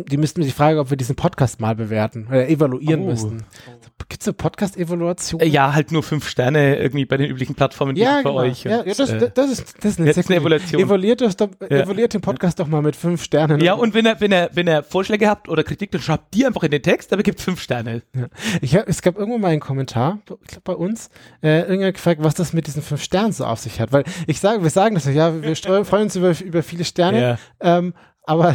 [0.08, 3.06] Die müssten mir die Frage, ob wir diesen Podcast mal bewerten oder evaluieren Oh.
[3.06, 3.44] müssten.
[4.08, 5.40] Gibt es eine Podcast-Evaluation?
[5.40, 8.34] Äh, ja, halt nur fünf Sterne irgendwie bei den üblichen Plattformen die ja, bei genau.
[8.36, 8.62] euch.
[8.64, 10.80] ja, und, ja, das, äh, das, ist, das ist eine, eine Evaluation.
[10.80, 11.78] Evaluiert, das doch, Ja.
[11.82, 13.60] evaluiert den Podcast doch mal mit fünf Sternen.
[13.60, 16.46] ja, und wenn er, wenn er, wenn er Vorschläge habt oder Kritik, dann schreibt die
[16.46, 18.02] einfach in den Text, aber gibt fünf Sterne.
[18.60, 21.10] Ich hab, es gab irgendwo mal einen Kommentar, ich glaub, bei uns,
[21.42, 23.92] äh, irgendwer gefragt, was das mit diesen fünf Sternen so auf sich hat.
[23.92, 27.38] Weil ich sage, wir sagen das ja, wir freuen uns über, über viele Sterne, Ja.
[27.78, 27.94] ähm,
[28.26, 28.54] aber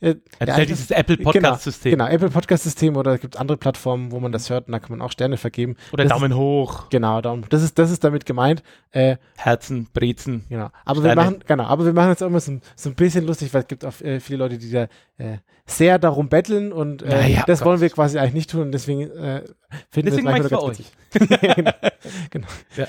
[0.00, 1.92] äh, ja, dieses Apple Podcast-System.
[1.92, 4.80] Genau, genau, Apple Podcast-System oder es gibt andere Plattformen, wo man das hört und da
[4.80, 5.76] kann man auch Sterne vergeben.
[5.92, 7.46] Oder das Daumen hoch, Ist, genau, Daumen.
[7.48, 8.62] Das ist, das ist damit gemeint.
[8.90, 10.44] Äh, Herzen, Brezen.
[10.48, 10.70] Genau.
[10.84, 11.30] Aber wir Sterne.
[11.30, 13.68] machen, genau, aber wir machen jetzt auch immer so, so ein bisschen lustig, weil es
[13.68, 14.82] gibt auch äh, viele Leute, die da
[15.18, 17.66] äh, sehr darum betteln und äh, Ja, ja, das Gott.
[17.68, 19.42] wollen wir quasi eigentlich nicht tun und deswegen äh,
[19.90, 20.92] finden Deswegen wir es manchmal ganz witzig.
[21.56, 21.70] genau.
[22.30, 22.46] genau.
[22.76, 22.86] Ja.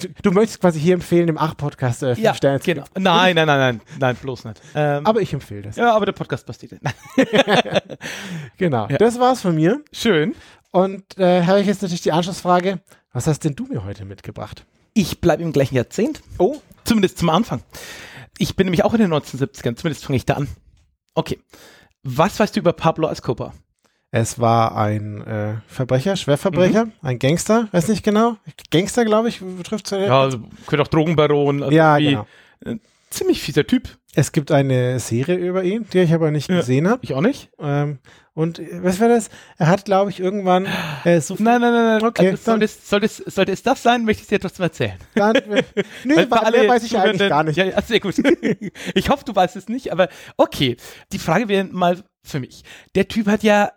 [0.00, 2.84] Du, du möchtest quasi hier empfehlen, dem Ach-Podcast äh, fünf Ja, Sterne zu genau.
[2.98, 4.60] Nein, nein, nein, nein, nein, bloß nicht.
[4.74, 5.76] Ähm, Aber ich empfehle das.
[5.76, 6.68] ja, aber der Podcast passt dir.
[8.58, 8.88] Genau.
[8.88, 8.98] Ja.
[8.98, 9.82] Das war's von mir.
[9.92, 10.34] Schön.
[10.72, 12.80] Und äh, habe ich jetzt natürlich die Anschlussfrage,
[13.12, 14.64] was hast denn du mir heute mitgebracht?
[14.94, 16.22] Ich bleibe im gleichen Jahrzehnt.
[16.38, 16.56] Oh.
[16.84, 17.62] Zumindest zum Anfang.
[18.38, 19.76] Ich bin nämlich auch in den 1970ern.
[19.76, 20.48] Zumindest fange ich da an.
[21.14, 21.38] Okay.
[22.02, 23.54] Was weißt du über Pablo Escobar?
[24.16, 28.36] Es war ein äh, Verbrecher, Schwerverbrecher, ein Gangster, weiß nicht genau.
[28.70, 31.64] Gangster, glaube ich, betrifft es Ja, also, könnte auch Drogenbaron.
[31.64, 32.24] Also Ja, genau.
[33.10, 33.88] Ziemlich fieser Typ.
[34.14, 36.58] Es gibt eine Serie über ihn, die ich aber nicht Ja.
[36.58, 37.00] gesehen habe.
[37.02, 37.50] Ich auch nicht.
[37.58, 37.98] Ähm,
[38.34, 39.30] und äh, was war das?
[39.58, 40.68] Er hat, glaube ich, irgendwann
[41.02, 42.04] äh, so Nein, nein, nein, nein.
[42.04, 44.62] Okay, also, sollte, es, sollte, es, sollte es das sein, möchte ich es dir trotzdem
[44.62, 44.94] erzählen.
[45.16, 47.56] Gar, nö, Weil für wa- mehr weiß ich eigentlich Zuhörenden- gar nicht.
[47.56, 48.14] Ja, sehr gut.
[48.94, 50.76] ich hoffe, du weißt es nicht, aber okay.
[51.12, 52.62] Die Frage wäre mal für mich.
[52.94, 53.72] Der Typ hat ja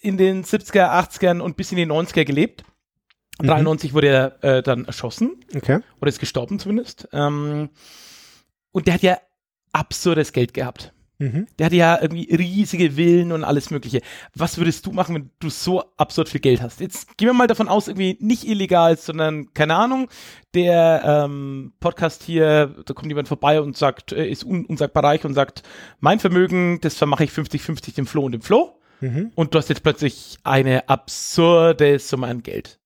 [0.00, 2.64] in den 70er, 80ern und bis in die 90er gelebt.
[3.40, 3.46] Mhm.
[3.46, 5.80] 93 wurde er äh, dann erschossen Okay.
[6.00, 7.08] oder ist gestorben zumindest.
[7.12, 7.70] Ähm,
[8.72, 9.18] und der hat ja
[9.72, 10.92] absurdes Geld gehabt.
[11.20, 11.48] Mhm.
[11.58, 14.02] Der hatte ja irgendwie riesige Villen und alles Mögliche.
[14.36, 16.78] Was würdest du machen, wenn du so absurd viel Geld hast?
[16.78, 20.08] Jetzt gehen wir mal davon aus, irgendwie nicht illegal, sondern keine Ahnung,
[20.54, 25.24] der ähm, Podcast hier, da kommt jemand vorbei und sagt, äh, ist un unsagbar reich
[25.24, 25.64] und sagt,
[25.98, 28.77] mein Vermögen, das vermache ich 50-50 dem Flo und dem Flo.
[29.00, 29.32] Mhm.
[29.34, 32.78] Und du hast jetzt plötzlich eine absurde Summe an Geld.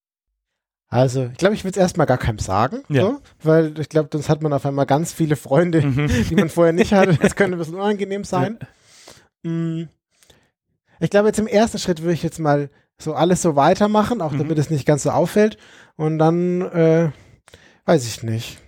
[0.88, 3.03] Also, ich glaube, ich will es erstmal gar keinem sagen, Ja.
[3.03, 5.81] so, weil ich glaube, sonst hat man auf einmal ganz viele Freunde,
[6.29, 7.16] die man vorher nicht hatte.
[7.22, 8.59] Das könnte ein bisschen unangenehm sein.
[9.42, 9.85] Mm.
[11.01, 14.33] Ich glaube, jetzt im ersten Schritt würde ich jetzt mal so alles so weitermachen, auch
[14.33, 14.38] Mhm.
[14.38, 15.57] damit es nicht ganz so auffällt.
[15.96, 17.11] Und dann, äh,
[17.87, 18.59] weiß ich nicht.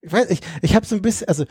[0.00, 1.44] Ich weiß, ich, ich habe so ein bisschen, also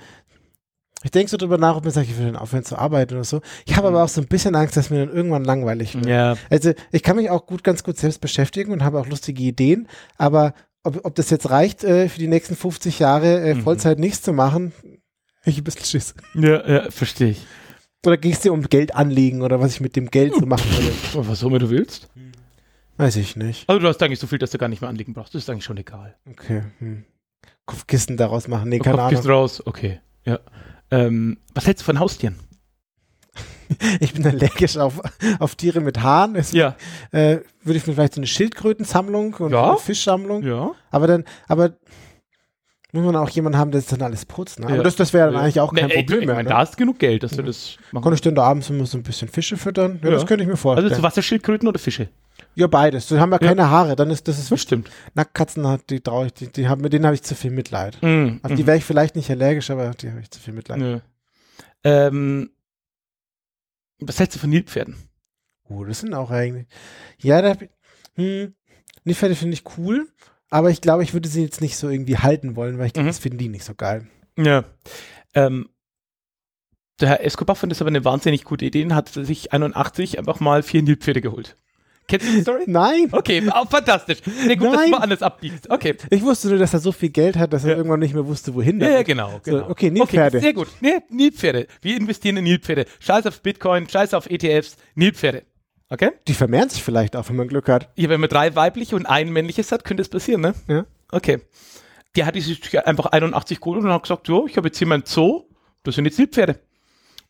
[1.04, 3.24] ich denke so drüber nach, ob mir sage, ich will dann aufhören zu arbeiten oder
[3.24, 3.42] so.
[3.66, 6.06] Ich habe aber auch so ein bisschen Angst, dass mir dann irgendwann langweilig wird.
[6.06, 6.36] Ja.
[6.50, 9.88] Also ich kann mich auch gut, ganz gut selbst beschäftigen und habe auch lustige Ideen,
[10.18, 13.62] aber ob, ob das jetzt reicht, äh, für die nächsten 50 Jahre äh, Mhm.
[13.64, 14.74] Vollzeit nichts zu machen,
[15.46, 16.14] ich ein bisschen Schiss.
[16.36, 17.46] Ja, ja, verstehe ich.
[18.06, 20.70] Oder ging es dir um Geld anlegen oder was ich mit dem Geld so machen
[20.72, 20.92] würde?
[21.30, 22.10] Was auch immer du willst.
[22.98, 23.70] Weiß ich nicht.
[23.70, 25.36] Also du hast eigentlich so viel, dass du gar nicht mehr anliegen brauchst.
[25.36, 26.16] Das ist eigentlich schon egal.
[26.30, 26.64] Okay.
[26.80, 27.06] Hm.
[27.66, 28.70] Kopfkissen daraus machen.
[28.70, 29.38] Nee, keine Kopfkissen Ahnung.
[29.42, 30.00] raus, okay.
[30.26, 30.40] Ja.
[30.92, 32.36] Ähm, was hältst du von Haustieren?
[34.02, 35.00] Ich bin allergisch auf,
[35.40, 36.36] auf Tiere mit Haaren.
[36.36, 36.76] Es, Ja.
[37.12, 39.70] äh, würde ich mir vielleicht so eine Schildkrötensammlung und Ja.
[39.70, 40.44] eine Fischsammlung.
[40.44, 40.72] Ja.
[40.90, 41.72] Aber dann, aber
[42.92, 44.60] muss man auch jemanden haben, der das dann alles putzt.
[44.60, 44.66] Ne?
[44.66, 44.84] Aber Ja.
[44.84, 45.42] das, das wäre dann Ja.
[45.42, 46.36] eigentlich auch kein Nee, ey, Problem ich mehr.
[46.36, 46.54] meine, Ne?
[46.54, 48.86] Da hast du genug Geld, dass du das machen Kann ich dann da abends immer
[48.86, 50.00] so ein bisschen Fische füttern?
[50.04, 50.16] Ja, Ja.
[50.16, 50.94] das könnte ich mir Also vorstellen.
[50.94, 52.10] zu Wasserschildkröten oder Fische?
[52.56, 53.08] Ja, beides.
[53.08, 53.96] Die haben ja keine Haare.
[53.96, 54.90] Dann ist das ist Das stimmt.
[55.14, 58.02] Nacktkatzen hat die traurig, die, die haben, mit denen habe ich zu viel Mitleid.
[58.02, 58.40] Mhm.
[58.44, 60.80] Auf die wäre ich vielleicht nicht allergisch, aber die habe ich zu viel Mitleid.
[60.80, 61.00] Nö.
[61.84, 62.52] Ähm,
[64.00, 64.96] was hältst du von Nilpferden?
[65.70, 66.68] Oh, das sind auch eigentlich.
[67.20, 67.56] Ja, da
[68.16, 68.54] hm,
[69.04, 70.08] Nilpferde finde ich cool,
[70.50, 73.06] aber ich glaube, ich würde sie jetzt nicht so irgendwie halten wollen, weil ich glaube,
[73.06, 73.10] Mhm.
[73.10, 74.08] das finden die nicht so geil.
[74.38, 74.66] Ja.
[75.34, 75.70] Ähm,
[77.00, 80.40] der Herr Escobar fand das aber eine wahnsinnig gute Idee und hat sich 81 einfach
[80.40, 81.56] mal vier Nilpferde geholt.
[82.12, 82.64] Kennst du die Story?
[82.68, 83.08] Nein!
[83.10, 84.18] Okay, oh, fantastisch.
[84.46, 84.92] Sehr gut, dass Nein.
[84.92, 85.70] du woanders abbiegst.
[85.70, 85.96] Okay.
[86.10, 87.78] Ich wusste nur, dass er so viel Geld hat, dass er Ja.
[87.78, 89.40] irgendwann nicht mehr wusste, wohin Ja, ja, genau.
[89.46, 89.70] So, genau.
[89.70, 90.38] okay, Nilpferde.
[90.38, 90.68] Okay, sehr gut.
[90.82, 91.68] Nee, Nilpferde.
[91.82, 92.86] Wir investieren in Nilpferde.
[93.00, 95.44] Scheiß auf Bitcoin, scheiß auf ETFs, Nilpferde.
[95.90, 96.12] Okay?
[96.28, 97.90] Die vermehren sich vielleicht auch, wenn man Glück hat.
[97.96, 100.54] Ja, wenn man drei weibliche und ein männliches hat, könnte es passieren, ne?
[100.68, 100.86] Ja.
[101.14, 101.40] Okay.
[102.18, 105.04] Der hat sich einfach 81 geholt und hat gesagt, jo, ich habe jetzt hier mein
[105.06, 105.44] Zoo,
[105.84, 106.60] das sind jetzt Nilpferde.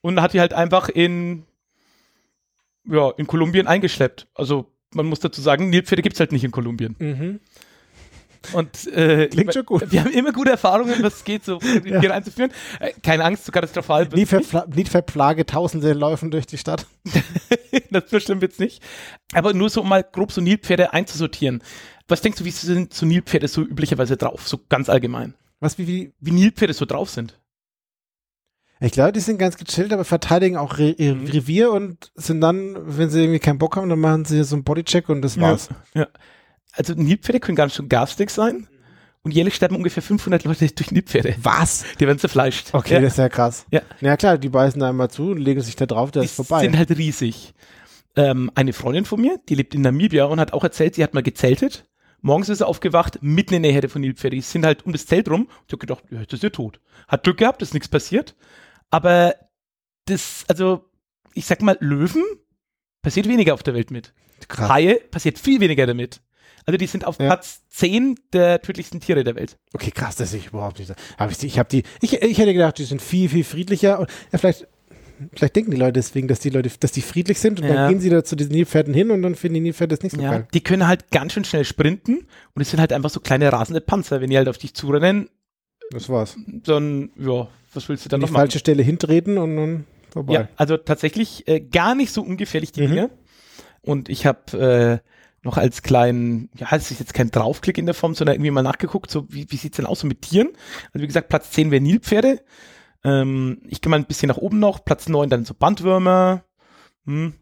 [0.01, 1.43] Und hat die halt einfach in,
[2.87, 4.27] ja, in Kolumbien eingeschleppt.
[4.35, 6.95] Also, man muss dazu sagen, Nilpferde gibt es halt nicht in Kolumbien.
[6.99, 7.39] Mhm.
[8.53, 9.91] Und äh, Klingt schon gut.
[9.91, 11.99] wir haben immer gute Erfahrungen, was es geht, so Ja.
[12.01, 12.51] hier einzuführen.
[12.79, 16.87] Äh, keine Angst, so katastrophal Liedverplage, Tausende laufen durch die Stadt.
[17.91, 18.81] das schlimm wird's nicht.
[19.33, 21.61] Aber nur so, um mal grob so Nilpferde einzusortieren.
[22.07, 24.47] Was denkst du, wie sind so Nilpferde so üblicherweise drauf?
[24.47, 25.35] So ganz allgemein.
[25.59, 26.13] Was, wie, wie?
[26.19, 27.39] Wie Nilpferde so drauf sind.
[28.83, 31.27] Ich glaube, die sind ganz gechillt, aber verteidigen auch Re ihr Mhm.
[31.27, 34.63] Revier und sind dann, wenn sie irgendwie keinen Bock haben, dann machen sie so einen
[34.63, 35.69] Bodycheck und das war's.
[35.93, 36.07] Ja.
[36.73, 38.67] Also Nilpferde können ganz schön garstig sein.
[39.23, 41.35] Und jährlich sterben ungefähr 500 Leute durch Nilpferde.
[41.43, 41.85] Was?
[41.99, 42.73] Die werden zerfleischt.
[42.73, 43.01] Okay, ja.
[43.01, 43.65] das ist ja krass.
[43.69, 43.81] Ja.
[43.99, 46.35] Ja klar, die beißen da einmal zu und legen sich da drauf, der die ist
[46.35, 46.61] vorbei.
[46.61, 47.53] sind halt riesig.
[48.15, 51.13] Ähm, eine Freundin von mir, die lebt in Namibia und hat auch erzählt, sie hat
[51.13, 51.85] mal gezeltet.
[52.21, 54.35] Morgens ist sie aufgewacht, mitten in der Herde von Nilpferde.
[54.35, 55.47] Die sind halt um das Zelt rum.
[55.67, 56.79] Ich habe gedacht, ja, jetzt ist ihr tot.
[57.07, 58.35] Hat Glück gehabt, ist nichts passiert.
[58.91, 59.35] Aber
[60.05, 60.85] das, also,
[61.33, 62.23] ich sag mal, Löwen
[63.01, 64.13] passiert weniger auf der Welt mit.
[64.47, 64.69] krass.
[64.69, 66.21] Haie passiert viel weniger damit.
[66.65, 67.25] Also die sind auf Ja.
[67.27, 69.57] Platz 10 der tödlichsten Tiere der Welt.
[69.73, 70.93] Okay, krass, das ich überhaupt nicht.
[71.17, 73.99] Hab ich, ich habe die, ich, ich hätte gedacht, die sind viel, viel friedlicher.
[73.99, 74.67] Und, ja, vielleicht,
[75.33, 77.73] vielleicht denken die Leute deswegen, dass die Leute, dass die friedlich sind und Ja.
[77.73, 80.15] dann gehen sie da zu diesen Nilpferden hin und dann finden die Nilpferde das nicht
[80.15, 80.47] so Ja, geil.
[80.53, 83.81] die können halt ganz schön schnell sprinten und es sind halt einfach so kleine rasende
[83.81, 84.21] Panzer.
[84.21, 85.29] Wenn die halt auf dich zurennen,
[85.91, 86.37] Das war's.
[86.47, 88.41] dann, ja, was willst du dann An die noch machen?
[88.41, 90.33] falsche Stelle hintreten und dann vorbei.
[90.33, 92.87] Ja, also tatsächlich äh, gar nicht so ungefährlich die Mhm.
[92.87, 93.09] Dinge.
[93.81, 95.07] Und ich habe äh,
[95.43, 98.61] noch als kleinen, ja, es ist jetzt kein Draufklick in der Form, sondern irgendwie mal
[98.61, 100.49] nachgeguckt, so wie, wie sieht's denn aus so mit Tieren?
[100.93, 102.41] Also wie gesagt, Platz 10 wäre Nilpferde.
[103.03, 104.85] Ähm, ich gehe mal ein bisschen nach oben noch.
[104.85, 106.43] Platz 9 dann so Bandwürmer.
[107.05, 107.33] Hm.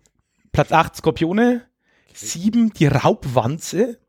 [0.54, 1.64] Platz 8 Skorpione.
[2.14, 4.00] 7 die Raubwanze,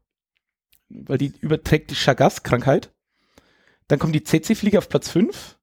[0.88, 2.92] weil die überträgt die Chagas-Krankheit.
[3.90, 5.58] Dann kommt die CC-Fliege auf Platz 5.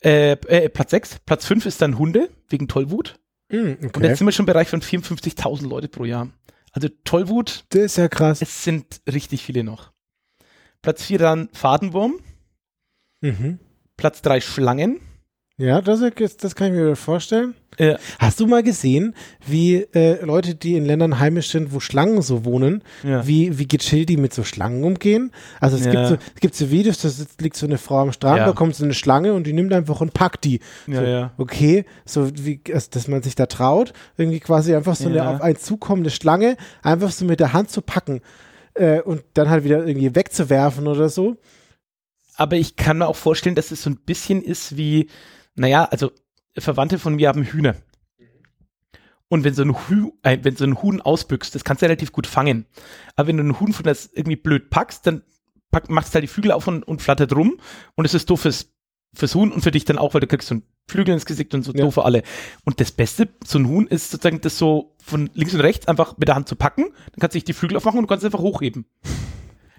[0.00, 1.18] Äh, äh, Platz 6.
[1.26, 3.18] Platz 5 ist dann Hunde, wegen Tollwut.
[3.50, 4.14] Mm, Und jetzt okay.
[4.14, 6.28] sind wir schon im Bereich von 54.000 Leute pro Jahr.
[6.70, 8.42] Also Tollwut, Das ist ja krass.
[8.42, 9.90] es sind richtig viele noch.
[10.82, 12.20] Platz 4 dann Fadenwurm.
[13.22, 13.58] Mhm.
[13.96, 15.00] Platz 3 Schlangen.
[15.58, 16.00] Ja, das,
[16.36, 17.54] das kann ich mir vorstellen.
[17.78, 19.14] Äh, Hast du mal gesehen,
[19.46, 23.26] wie äh, Leute, die in Ländern heimisch sind, wo Schlangen so wohnen, Ja.
[23.26, 25.32] wie, wie gechillt die mit so Schlangen umgehen?
[25.58, 25.92] Also es, Ja.
[25.92, 28.46] gibt, so, es gibt so Videos, da sitzt, liegt so eine Frau am Strand, Ja.
[28.46, 30.60] da kommt so eine Schlange und die nimmt einfach und packt die.
[30.86, 31.32] Ja, so, ja.
[31.38, 35.34] Okay, so wie, also, dass man sich da traut, irgendwie quasi einfach so eine Ja.
[35.34, 38.20] auf einen zukommende Schlange einfach so mit der Hand zu packen
[38.74, 41.36] äh, und dann halt wieder irgendwie wegzuwerfen oder so.
[42.36, 45.08] aber ich kann mir auch vorstellen, dass es so ein bisschen ist wie,
[45.56, 46.12] naja, also
[46.56, 47.74] Verwandte von mir haben Hühner.
[49.28, 52.12] Und wenn so ein, Hu äh, wenn so ein Huhn ausbüchst, das kannst du relativ
[52.12, 52.66] gut fangen.
[53.16, 55.22] Aber wenn du ein Huhn von das irgendwie blöd packst, dann
[55.72, 57.58] pack, machst du halt die Flügel auf und, und flattert rum.
[57.96, 58.72] Und es ist doof fürs,
[59.14, 61.52] fürs Huhn und für dich dann auch, weil du kriegst so einen Flügel ins Gesicht
[61.54, 61.84] und so Ja.
[61.84, 62.22] doof für alle.
[62.64, 66.16] Und das Beste, so ein Huhn ist sozusagen das so von links und rechts einfach
[66.18, 66.84] mit der Hand zu packen.
[66.84, 68.86] Dann kannst du dich die Flügel aufmachen und du kannst einfach hochheben.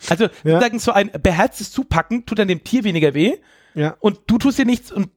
[0.10, 0.30] Also, Ja.
[0.60, 3.38] sozusagen so ein beherztes Zupacken tut dann dem Tier weniger weh
[3.76, 3.96] Ja.
[4.02, 5.10] und du tust dir nichts und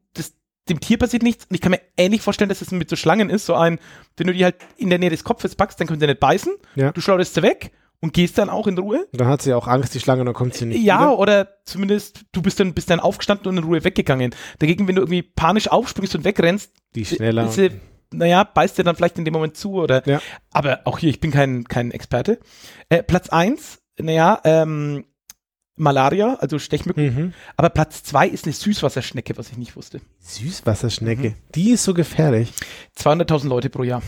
[0.70, 1.44] dem Tier passiert nichts.
[1.48, 3.78] Und ich kann mir ähnlich vorstellen, dass es mit so Schlangen ist, so ein,
[4.16, 6.52] wenn du die halt in der Nähe des Kopfes packst, dann können sie nicht beißen.
[6.76, 6.92] Ja.
[6.92, 9.06] Du schleuderst sie weg und gehst dann auch in Ruhe.
[9.12, 10.83] Und dann hat sie auch Angst, die Schlange, und dann kommt sie nicht.
[10.83, 11.18] Ja, wieder.
[11.18, 14.35] oder zumindest du bist dann, bist dann aufgestanden und in Ruhe weggegangen.
[14.59, 17.44] Dagegen, wenn du irgendwie panisch aufspringst und wegrennst, Die schneller.
[17.46, 17.70] ist sie,
[18.12, 20.06] naja, beißt dir dann vielleicht in dem Moment zu oder.
[20.09, 20.20] Ja.
[20.52, 22.40] Aber auch hier, ich bin kein, kein Experte.
[22.88, 25.04] Äh, Platz eins, naja, ähm,
[25.81, 27.05] Malaria, also Stechmücken.
[27.14, 27.33] Mhm.
[27.57, 30.01] Aber Platz zwei ist eine Süßwasserschnecke, was ich nicht wusste.
[30.21, 31.31] Süßwasserschnecke.
[31.31, 31.35] Mhm.
[31.55, 32.53] Die ist so gefährlich.
[32.99, 34.03] 200.000 Leute pro Jahr.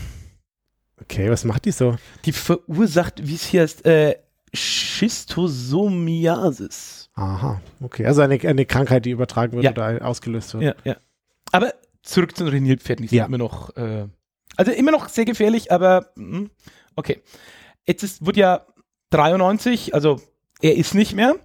[1.01, 1.97] Okay, was macht die so?
[2.25, 4.15] Die verursacht, wie es hier heißt, äh,
[4.53, 7.09] Schistosomiasis.
[7.15, 8.05] Aha, okay.
[8.05, 9.71] Also eine, eine Krankheit, die übertragen wird Ja.
[9.71, 10.63] oder ausgelöst wird.
[10.63, 10.95] Ja, ja.
[11.51, 13.25] Aber zurück zu den Nilpferden, die sind Ja.
[13.25, 14.07] immer noch, äh,
[14.55, 16.45] also immer noch sehr gefährlich, aber mm,
[16.95, 17.21] okay.
[17.85, 18.65] Jetzt ist, wird ja
[19.09, 20.21] 93, also
[20.63, 21.35] er ist nicht mehr.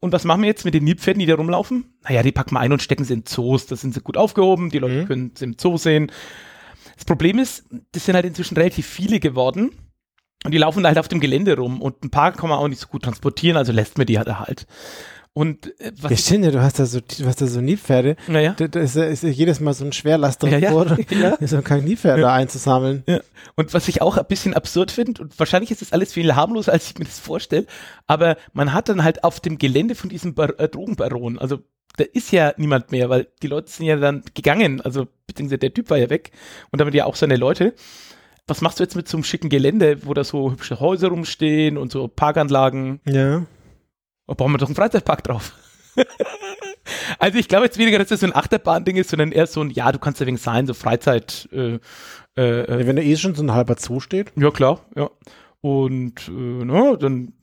[0.00, 1.94] Und was machen wir jetzt mit den Nilpferden, die da rumlaufen?
[2.02, 3.66] Naja, die packen wir ein und stecken sie in Zoos.
[3.66, 5.06] Da sind sie gut aufgehoben, die Leute Mhm.
[5.06, 6.10] können sie im Zoo sehen.
[6.96, 9.70] Das Problem ist, das sind halt inzwischen relativ viele geworden.
[10.44, 11.80] Und die laufen da halt auf dem Gelände rum.
[11.80, 14.40] Und ein paar kann man auch nicht so gut transportieren, also lässt man die halt
[14.40, 14.66] halt.
[15.34, 18.16] Und äh, was Ja, stimmt ja, du hast da so, du hast da so Nilpferde.
[18.28, 18.54] naja.
[18.56, 20.60] Da, da ist, ja- ist ja jedes Mal so ein Schwerlast Ja, ja.
[20.60, 21.36] davor, Ja.
[21.46, 23.02] so kein Nilpferd da einzusammeln.
[23.06, 23.20] Ja.
[23.56, 26.72] Und was ich auch ein bisschen absurd finde, und wahrscheinlich ist das alles viel harmloser,
[26.72, 27.66] als ich mir das vorstelle,
[28.06, 31.60] aber man hat dann halt auf dem Gelände von diesem Bar äh, Drogenbaron, also
[31.96, 35.72] da ist ja niemand mehr, weil die Leute sind ja dann gegangen, also beziehungsweise der
[35.74, 36.30] Typ war ja weg
[36.70, 37.74] und damit ja auch seine Leute.
[38.46, 41.76] Was machst du jetzt mit so einem schicken Gelände, wo da so hübsche Häuser rumstehen
[41.78, 43.00] und so Parkanlagen?
[43.06, 43.44] Ja.
[44.26, 45.52] Da brauchen wir doch einen Freizeitpark drauf.
[47.18, 49.70] also ich glaube jetzt weniger, dass das so ein Achterbahn-Ding ist, sondern eher so ein,
[49.70, 51.78] ja, du kannst ja wegen sein, so Freizeit, äh,
[52.34, 54.32] äh, Wenn da eh schon so ein halber Zoo steht.
[54.36, 55.10] ja, klar, ja.
[55.60, 57.34] Und äh, ne, dann,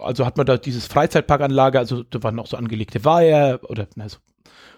[0.00, 4.08] also hat man da dieses Freizeitparkanlage, also da waren auch so angelegte Weiher oder na,
[4.08, 4.18] so,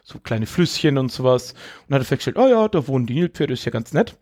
[0.03, 1.53] so kleine Flüsschen und sowas.
[1.53, 4.19] Und dann hat er festgestellt, oh ja, da wohnen die Nilpferde, ist ja ganz nett.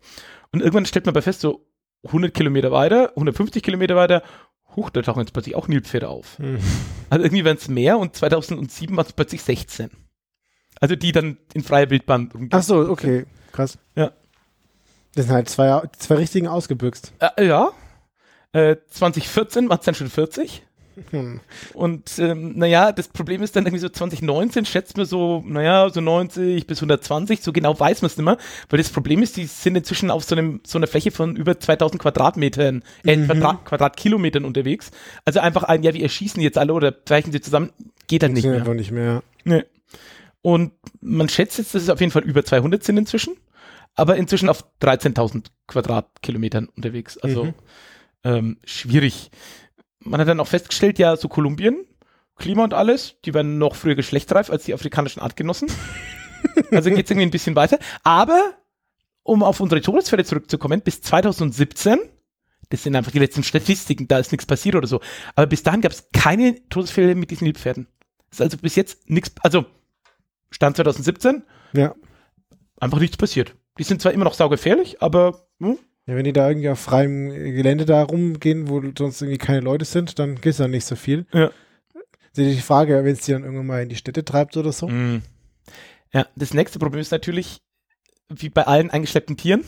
[0.51, 1.65] Und irgendwann stellt man bei fest, so
[2.05, 4.21] 100 Kilometer weiter, 150 Kilometer weiter,
[4.75, 6.37] huch, da tauchen jetzt plötzlich auch Nilpferde auf.
[6.37, 6.59] Hm.
[7.09, 9.89] Also irgendwie waren es mehr und 2007 waren es plötzlich 16.
[10.79, 12.49] Also die dann in freier Wildbahn rumgehen.
[12.53, 13.25] Ach so, okay.
[13.51, 13.77] Krass.
[13.95, 14.11] Ja.
[15.15, 17.13] Das sind halt zwei, zwei richtigen ausgebüxt.
[17.19, 17.71] Äh, ja.
[18.51, 20.63] Äh, 2014 waren es dann schon 40.
[21.11, 21.41] Hm.
[21.73, 25.99] Und ähm, naja, das Problem ist dann irgendwie so 2019 schätzt man so, naja, so
[26.01, 28.37] 90 bis 120, so genau weiß man es nicht mehr,
[28.69, 31.59] weil das Problem ist, die sind inzwischen auf so, einem, so einer Fläche von über
[31.59, 33.25] 2000 Quadratmetern, äh, Mhm.
[33.27, 34.91] Quadrat, Quadratkilometern unterwegs.
[35.25, 37.71] Also einfach ein, ja, wir erschießen jetzt alle oder brechen sie zusammen,
[38.07, 38.59] geht dann nicht Sind mehr.
[38.61, 39.21] einfach nicht mehr.
[39.43, 39.63] Nee.
[40.41, 43.35] Und man schätzt jetzt, dass es auf jeden Fall über 200 sind inzwischen,
[43.95, 47.17] aber inzwischen auf 13.000 Quadratkilometern unterwegs.
[47.17, 47.53] Also Mhm.
[48.23, 49.31] ähm, schwierig.
[50.05, 51.85] Man hat dann auch festgestellt, ja, so Kolumbien,
[52.35, 55.69] Klima und alles, die werden noch früher geschlechtsreif als die afrikanischen Artgenossen.
[56.71, 57.79] also geht es irgendwie ein bisschen weiter.
[58.03, 58.53] Aber,
[59.23, 61.97] um auf unsere Todesfälle zurückzukommen, bis 2017,
[62.69, 64.99] das sind einfach die letzten Statistiken, da ist nichts passiert oder so,
[65.35, 67.87] aber bis dahin gab es keine Todesfälle mit diesen Nilpferden.
[68.31, 69.65] Ist also bis jetzt nichts, also
[70.51, 71.95] Stand 2017, Ja.
[72.79, 73.55] einfach nichts passiert.
[73.79, 76.15] Die sind zwar immer noch saugefährlich, aber hm, ja.
[76.15, 80.19] Wenn die da irgendwie auf freiem Gelände da rumgehen, wo sonst irgendwie keine Leute sind,
[80.19, 81.25] dann geht da nicht so viel.
[81.33, 81.51] Ja.
[82.35, 84.87] Die Frage, wenn es die dann irgendwann mal in die Städte treibt oder so.
[84.87, 85.21] Mm.
[86.13, 87.61] Ja, das nächste Problem ist natürlich,
[88.29, 89.63] wie bei allen eingeschleppten Tieren,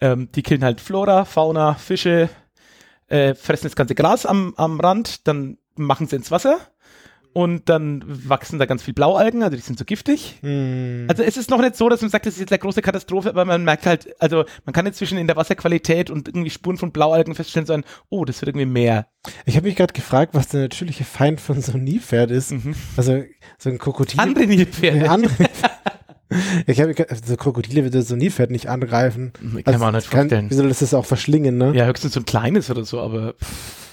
[0.00, 2.30] ähm, die killen halt Flora, Fauna, Fische,
[3.08, 6.58] äh, fressen das ganze Gras am, am Rand, dann machen sie ins Wasser
[7.32, 10.38] und dann wachsen da ganz viel Blaualgen, also die sind so giftig.
[10.40, 11.06] Hm.
[11.08, 13.28] Also es ist noch nicht so, dass man sagt, das ist jetzt eine große Katastrophe,
[13.28, 16.90] aber man merkt halt, also man kann inzwischen in der Wasserqualität und irgendwie Spuren von
[16.92, 19.06] Blaualgen feststellen, so ein, oh, das wird irgendwie mehr.
[19.46, 22.52] Ich habe mich gerade gefragt, was der natürliche Feind von so einem Nilpferd ist.
[22.96, 23.22] Also
[23.58, 24.18] so ein Krokodil.
[24.18, 25.08] Andere Nilpferde.
[25.10, 25.32] andere.
[26.66, 29.32] ich habe so Krokodile wird so ein Nilpferd nicht angreifen.
[29.56, 30.50] Ich kann mir auch nicht vorstellen.
[30.50, 31.72] Wie soll das das auch verschlingen, ne?
[31.74, 33.89] Ja, höchstens so ein kleines oder so, aber Das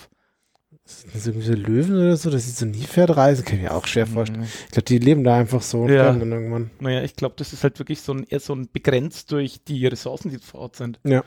[1.20, 3.74] sind irgendwie so Löwen oder so, dass sie so ein Nilpferd reisen, kann ich mir
[3.74, 4.44] auch schwer vorstellen.
[4.66, 6.06] Ich glaube, die leben da einfach so und Ja.
[6.12, 6.72] dann irgendwann.
[6.80, 9.86] naja, ich glaube, das ist halt wirklich so ein, eher so ein begrenzt durch die
[9.88, 11.00] Ressourcen, die vor Ort sind.
[11.04, 11.24] Ja.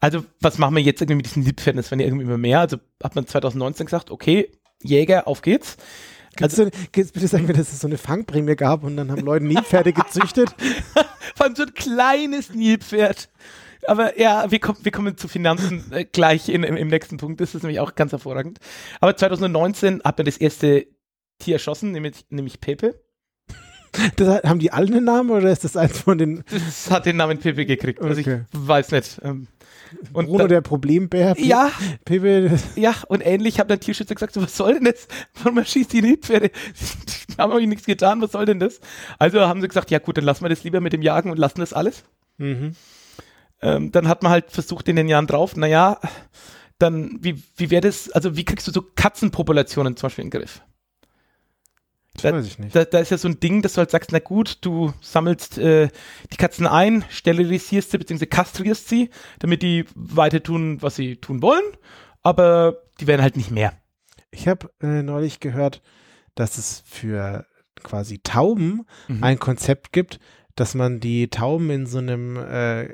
[0.00, 1.76] Also, was machen wir jetzt irgendwie mit diesen Nilpferden?
[1.76, 2.60] Das werden ja irgendwie immer mehr.
[2.60, 4.50] Also hat man 2019 gesagt, okay,
[4.82, 5.76] Jäger, auf geht's.
[6.34, 9.20] Kannst du kannst du bitte sagen, dass es so eine Fangprämie gab und dann haben
[9.20, 10.48] Leute Nilpferde gezüchtet?
[11.36, 13.28] Vor allem so ein kleines Nilpferd.
[13.86, 17.40] Aber ja, wir kommen, wir kommen zu Finanzen äh, gleich in, im, im nächsten Punkt.
[17.40, 18.58] Das ist nämlich auch ganz hervorragend.
[19.00, 20.86] Aber 2019 hat man das erste
[21.38, 23.00] Tier erschossen, nämlich, nämlich Pepe.
[24.16, 27.16] Das, haben die alle einen Namen oder ist das eins von den Das hat den
[27.16, 28.00] Namen Pepe gekriegt.
[28.00, 28.44] Also Okay.
[28.50, 29.20] ich weiß nicht.
[29.22, 29.48] Ähm,
[30.14, 31.34] und Bruno da- der Problembär?
[31.34, 31.70] Pe- ja,
[32.06, 35.06] Pepe, ja, und ähnlich hat der Tierschützer gesagt, so, was soll denn das?
[35.42, 36.50] Warum erschießt die Nilpferde?
[37.36, 38.80] Haben euch nichts getan, was soll denn das?
[39.18, 41.38] Also haben sie gesagt, ja gut, dann lassen wir das lieber mit dem Jagen und
[41.38, 42.04] lassen das alles.
[42.38, 42.74] mhm.
[43.62, 45.98] Ähm, dann hat man halt versucht in den Jahren drauf, naja,
[46.78, 50.40] dann, wie, wie wäre das, also wie kriegst du so Katzenpopulationen zum Beispiel in den
[50.40, 50.62] Griff?
[52.14, 52.74] das Da- weiß ich nicht.
[52.74, 55.58] Da, da ist ja so ein Ding, dass du halt sagst, na gut, du sammelst
[55.58, 55.88] äh,
[56.32, 58.26] die Katzen ein, sterilisierst sie bzw.
[58.26, 61.64] kastrierst sie, damit die weiter tun, was sie tun wollen,
[62.22, 63.72] aber die werden halt nicht mehr.
[64.30, 65.82] Ich habe äh, neulich gehört,
[66.34, 67.46] dass es für
[67.82, 69.22] quasi Tauben Mhm.
[69.24, 70.18] ein Konzept gibt,
[70.54, 72.88] dass man die Tauben in so einem äh,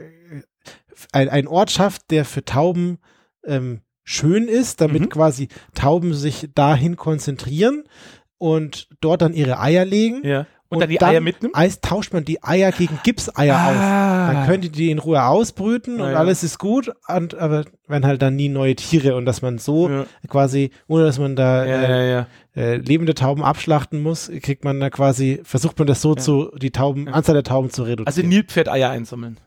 [1.12, 2.99] ein, ein Ort schafft, der für Tauben
[3.45, 5.09] ähm, schön ist, damit Mhm.
[5.11, 7.85] quasi Tauben sich dahin konzentrieren
[8.39, 10.21] und dort dann ihre Eier legen.
[10.27, 10.47] Ja.
[10.71, 11.55] Und, dann die Eier mitnehmen?
[11.55, 13.77] Eis tauscht man die Eier gegen Gipseier aus.
[13.79, 14.33] Ah.
[14.35, 16.19] Dann könnt ihr die in Ruhe ausbrüten und Ah, ja.
[16.19, 19.89] alles ist gut, und, aber wenn halt dann nie neue Tiere und dass man so
[19.89, 20.05] Ja.
[20.29, 24.91] quasi, ohne dass man da Ja, äh, äh, lebende Tauben abschlachten muss, kriegt man da
[24.91, 28.29] quasi, versucht man das so zu, die Tauben, Anzahl der Tauben zu Also reduzieren.
[28.29, 29.39] Nilpferd-Eier einsammeln.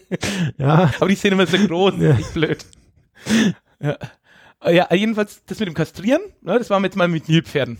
[0.58, 2.66] ja, Aber die sehen immer so groß, das ist echt blöd.
[3.80, 3.96] Ja.
[4.64, 7.78] Ja, jedenfalls das mit dem Kastrieren, ne, das waren wir jetzt mal mit Nilpferden.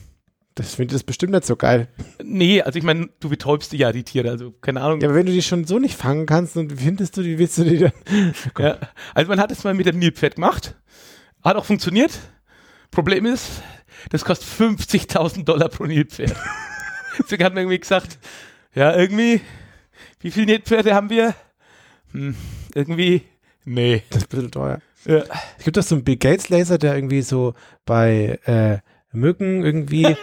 [0.57, 1.87] das finde ich das bestimmt nicht so geil.
[2.23, 5.01] Nee, also ich meine, du betäubst ja, die Tiere, also keine Ahnung.
[5.01, 7.39] Ja, aber wenn du die schon so nicht fangen kannst und wie findest du die,
[7.39, 7.93] willst du die dann?
[8.59, 8.79] Ja,
[9.15, 10.75] also man hat es mal mit dem Nilpferd gemacht.
[11.45, 12.19] Hat auch funktioniert.
[12.91, 13.63] Problem ist,
[14.11, 16.35] das kostet 50.000 Dollar pro Nilpferd.
[17.19, 18.19] Deswegen hat man irgendwie gesagt,
[18.75, 19.41] ja, irgendwie,
[20.21, 21.35] wie viele Nilpferde haben wir?
[22.13, 22.35] Hm,
[22.75, 23.23] irgendwie,
[23.65, 24.03] nee.
[24.11, 24.79] Das ist ein bisschen teuer.
[25.05, 25.23] Ja.
[25.59, 27.55] Es gibt doch so einen Bill Gates Laser, der irgendwie so
[27.85, 28.79] bei äh,
[29.15, 30.17] Mücken irgendwie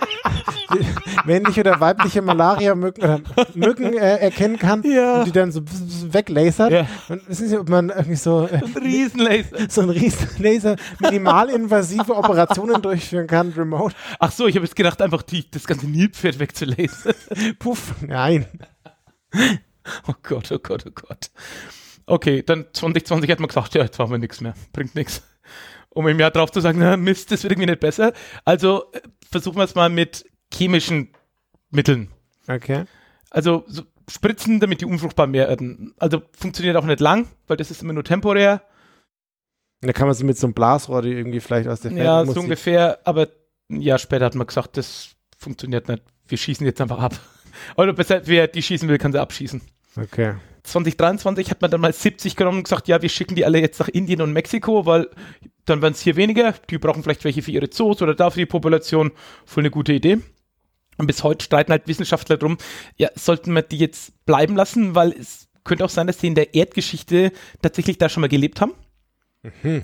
[1.26, 3.22] männliche oder weibliche Malaria-Mücken oder
[3.54, 5.20] Mücken äh, erkennen kann Ja.
[5.20, 6.72] und die dann so weglasert.
[6.72, 6.88] Ja.
[7.10, 9.58] Und wissen Sie, ob man irgendwie so, äh, Ein Riesenlaser.
[9.70, 13.96] so ein Riesenlaser minimalinvasive Operationen durchführen kann, remote?
[14.20, 17.14] Ach so, ich habe jetzt gedacht, einfach die, das ganze Nilpferd wegzulasen.
[17.60, 18.46] Puff, nein.
[20.08, 21.30] Oh Gott, oh Gott, oh Gott.
[22.10, 24.56] Okay, dann 2020 hat man gesagt, ja, jetzt machen wir nichts mehr.
[24.74, 25.22] Bringt nichts.
[25.90, 28.14] Um im Jahr drauf zu sagen, na Mist, das wird irgendwie nicht besser.
[28.46, 28.92] Also
[29.30, 31.14] versuchen wir es mal mit chemischen
[31.72, 32.12] Mitteln.
[32.48, 32.86] Okay.
[33.30, 35.94] Also so Spritzen, damit die unfruchtbar werden.
[36.00, 38.64] Also funktioniert auch nicht lang, weil das ist immer nur temporär.
[39.82, 42.36] Da kann man sie mit so einem Blasrohr, die irgendwie vielleicht aus der Ja, muss
[42.36, 43.00] so ungefähr.
[43.06, 43.28] Aber
[43.70, 46.04] ein Jahr später hat man gesagt, das funktioniert nicht.
[46.28, 47.20] Wir schießen jetzt einfach ab.
[47.78, 49.62] Oder besser, wer die schießen will, kann sie abschießen.
[49.96, 50.36] Okay.
[50.64, 53.80] 2023 hat man dann mal 70 genommen und gesagt, ja, wir schicken die alle jetzt
[53.80, 55.10] nach Indien und Mexiko, weil
[55.66, 56.54] dann werden es hier weniger.
[56.70, 59.12] Die brauchen vielleicht welche für ihre Zoos oder da für die Population.
[59.46, 60.20] Voll eine gute Idee.
[60.98, 62.58] Und bis heute streiten halt Wissenschaftler drum,
[62.98, 66.36] ja, sollten wir die jetzt bleiben lassen, weil es könnte auch sein, dass die in
[66.36, 67.32] der Erdgeschichte
[67.62, 68.74] tatsächlich da schon mal gelebt haben.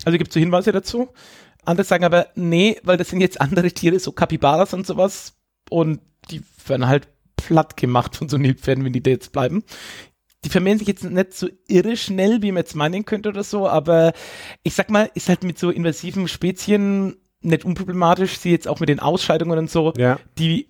[0.04, 1.08] Also gibt es so Hinweise dazu.
[1.64, 5.34] Andere sagen aber, nee, weil das sind jetzt andere Tiere, so Kapibaras und sowas.
[5.70, 6.00] Und
[6.30, 9.64] die werden halt platt gemacht von so Nilpferden, wenn die da jetzt bleiben.
[10.44, 13.68] Die vermehren sich jetzt nicht so irre schnell, wie man jetzt meinen könnte oder so,
[13.68, 14.12] aber
[14.62, 18.88] ich sag mal, ist halt mit so invasiven Spezien nicht unproblematisch, sie jetzt auch mit
[18.88, 20.18] den Ausscheidungen und so, Ja.
[20.38, 20.68] die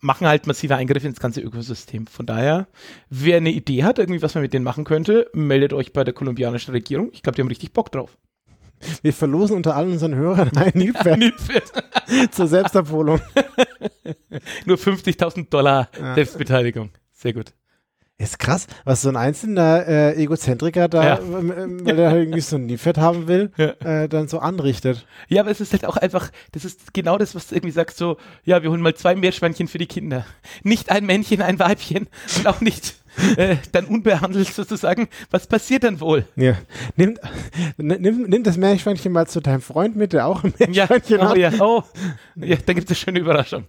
[0.00, 2.06] machen halt massive Eingriffe ins ganze Ökosystem.
[2.06, 2.68] Von daher,
[3.10, 6.14] wer eine Idee hat, irgendwie was man mit denen machen könnte, meldet euch bei der
[6.14, 7.10] kolumbianischen Regierung.
[7.12, 8.16] Ich glaube, die haben richtig Bock drauf.
[9.02, 11.72] Wir verlosen unter allen unseren Hörern ein Nilpferd Nilpferd.
[12.30, 13.20] zur Selbstabholung.
[14.66, 16.14] Nur 50.000 Dollar Ja.
[16.14, 16.90] Selbstbeteiligung.
[17.12, 17.52] Sehr gut.
[18.20, 21.18] Ist krass, was so ein einzelner äh, Egozentriker da, Ja.
[21.20, 23.74] ähm, ähm, weil er halt irgendwie so ein Niefett haben will, Ja.
[24.02, 25.06] äh, dann so anrichtet.
[25.28, 27.96] Ja, aber es ist halt auch einfach, das ist genau das, was du irgendwie sagst,
[27.96, 30.26] so, ja, wir holen mal zwei Meerschweinchen für die Kinder.
[30.64, 32.08] Nicht ein Männchen, ein Weibchen
[32.38, 32.96] und auch nicht
[33.36, 35.08] äh, dann unbehandelt sozusagen.
[35.30, 36.24] Was passiert dann wohl?
[36.34, 36.54] Ja.
[36.96, 37.18] Nimm,
[37.76, 41.28] nimm, nimm das Meerschweinchen mal zu deinem Freund mit, der auch ein Ja, Meerschweinchen oh,
[41.28, 41.36] hat.
[41.36, 41.84] ja, oh,
[42.34, 43.64] ja, dann gibt es eine schöne Überraschung.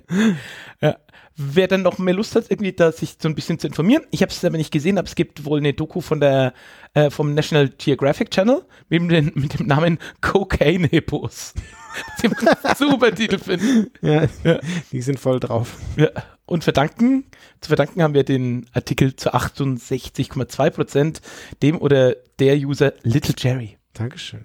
[0.80, 0.96] ja.
[1.36, 4.22] Wer dann noch mehr Lust hat, irgendwie da sich so ein bisschen zu informieren, ich
[4.22, 6.54] habe es aber nicht gesehen, aber es gibt wohl eine Doku von der
[6.94, 11.52] äh, vom National Geographic Channel mit dem, mit dem Namen Cocaine Hippos.
[12.22, 12.34] Den
[12.76, 13.90] super Titel finde.
[14.02, 14.60] Ja, Ja.
[14.92, 15.76] die sind voll drauf.
[15.96, 16.08] Ja.
[16.46, 17.24] Und verdanken,
[17.60, 21.20] zu verdanken haben wir den Artikel zu 68,2 Prozent
[21.62, 23.78] dem oder der User Little Jerry.
[23.94, 24.44] Dankeschön.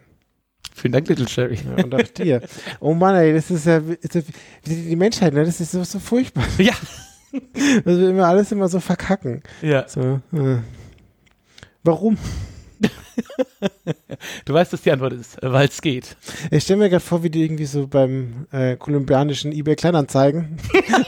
[0.74, 1.60] Vielen Dank, Little Jerry.
[1.78, 2.42] Ja, und auch dir.
[2.80, 3.82] Oh Mann, ey, das ist ja,
[4.66, 6.46] die Menschheit, ne, das ist so, so furchtbar.
[6.58, 6.74] Ja.
[7.86, 9.42] Dass wir immer alles immer so verkacken.
[9.62, 9.88] ja.
[9.88, 10.58] So, äh.
[11.84, 12.18] Warum?
[14.46, 16.16] Du weißt, was die Antwort ist, weil es geht.
[16.50, 20.58] Ich stelle mir gerade vor, wie die irgendwie so beim äh, kolumbianischen eBay Kleinanzeigen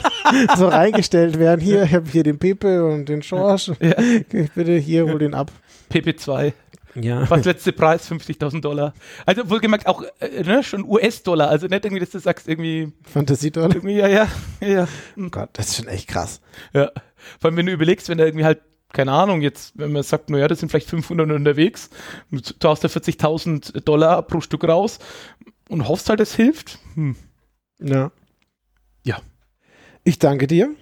[0.57, 1.61] so reingestellt werden.
[1.61, 3.71] Hier, ich habe hier den Pepe und den Schorsch.
[3.79, 3.95] Ja.
[4.31, 5.51] Ich bitte hier, hol den ab.
[5.91, 6.53] PP2,
[6.95, 7.29] Ja.
[7.29, 8.93] was letzte Preis 50.000 Dollar.
[9.25, 13.75] Also wohlgemerkt auch äh, ne, schon US-Dollar, also nicht irgendwie, dass du sagst irgendwie, Fantasiedollar.
[13.75, 14.27] irgendwie ja, ja,
[14.61, 14.87] ja.
[15.17, 16.41] Oh Gott, das ist schon echt krass.
[16.73, 16.91] ja.
[17.39, 18.59] Vor allem, wenn du überlegst, wenn da irgendwie halt
[18.93, 21.89] keine Ahnung, jetzt, wenn man sagt, naja, das sind vielleicht 500 unterwegs,
[22.29, 24.99] du tauchst da 40.000 Dollar pro Stück raus
[25.67, 26.77] und hoffst halt, es hilft.
[26.93, 27.15] Hm.
[27.79, 28.11] Ja.
[29.03, 29.19] Ja.
[30.03, 30.75] Ich danke dir.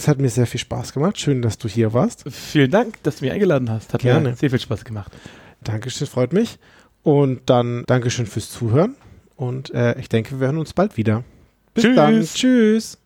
[0.00, 1.18] Es hat mir sehr viel Spaß gemacht.
[1.18, 2.24] Schön, dass du hier warst.
[2.30, 3.92] Vielen Dank, dass du mich eingeladen hast.
[3.92, 4.30] Hat Gerne.
[4.30, 5.12] mir sehr viel Spaß gemacht.
[5.62, 6.58] Dankeschön, freut mich.
[7.02, 8.96] Und dann Dankeschön fürs Zuhören.
[9.36, 11.22] Und äh, ich denke, wir hören uns bald wieder.
[11.74, 11.96] Bis Tschüss.
[11.96, 12.24] dann.
[12.24, 12.99] Tschüss.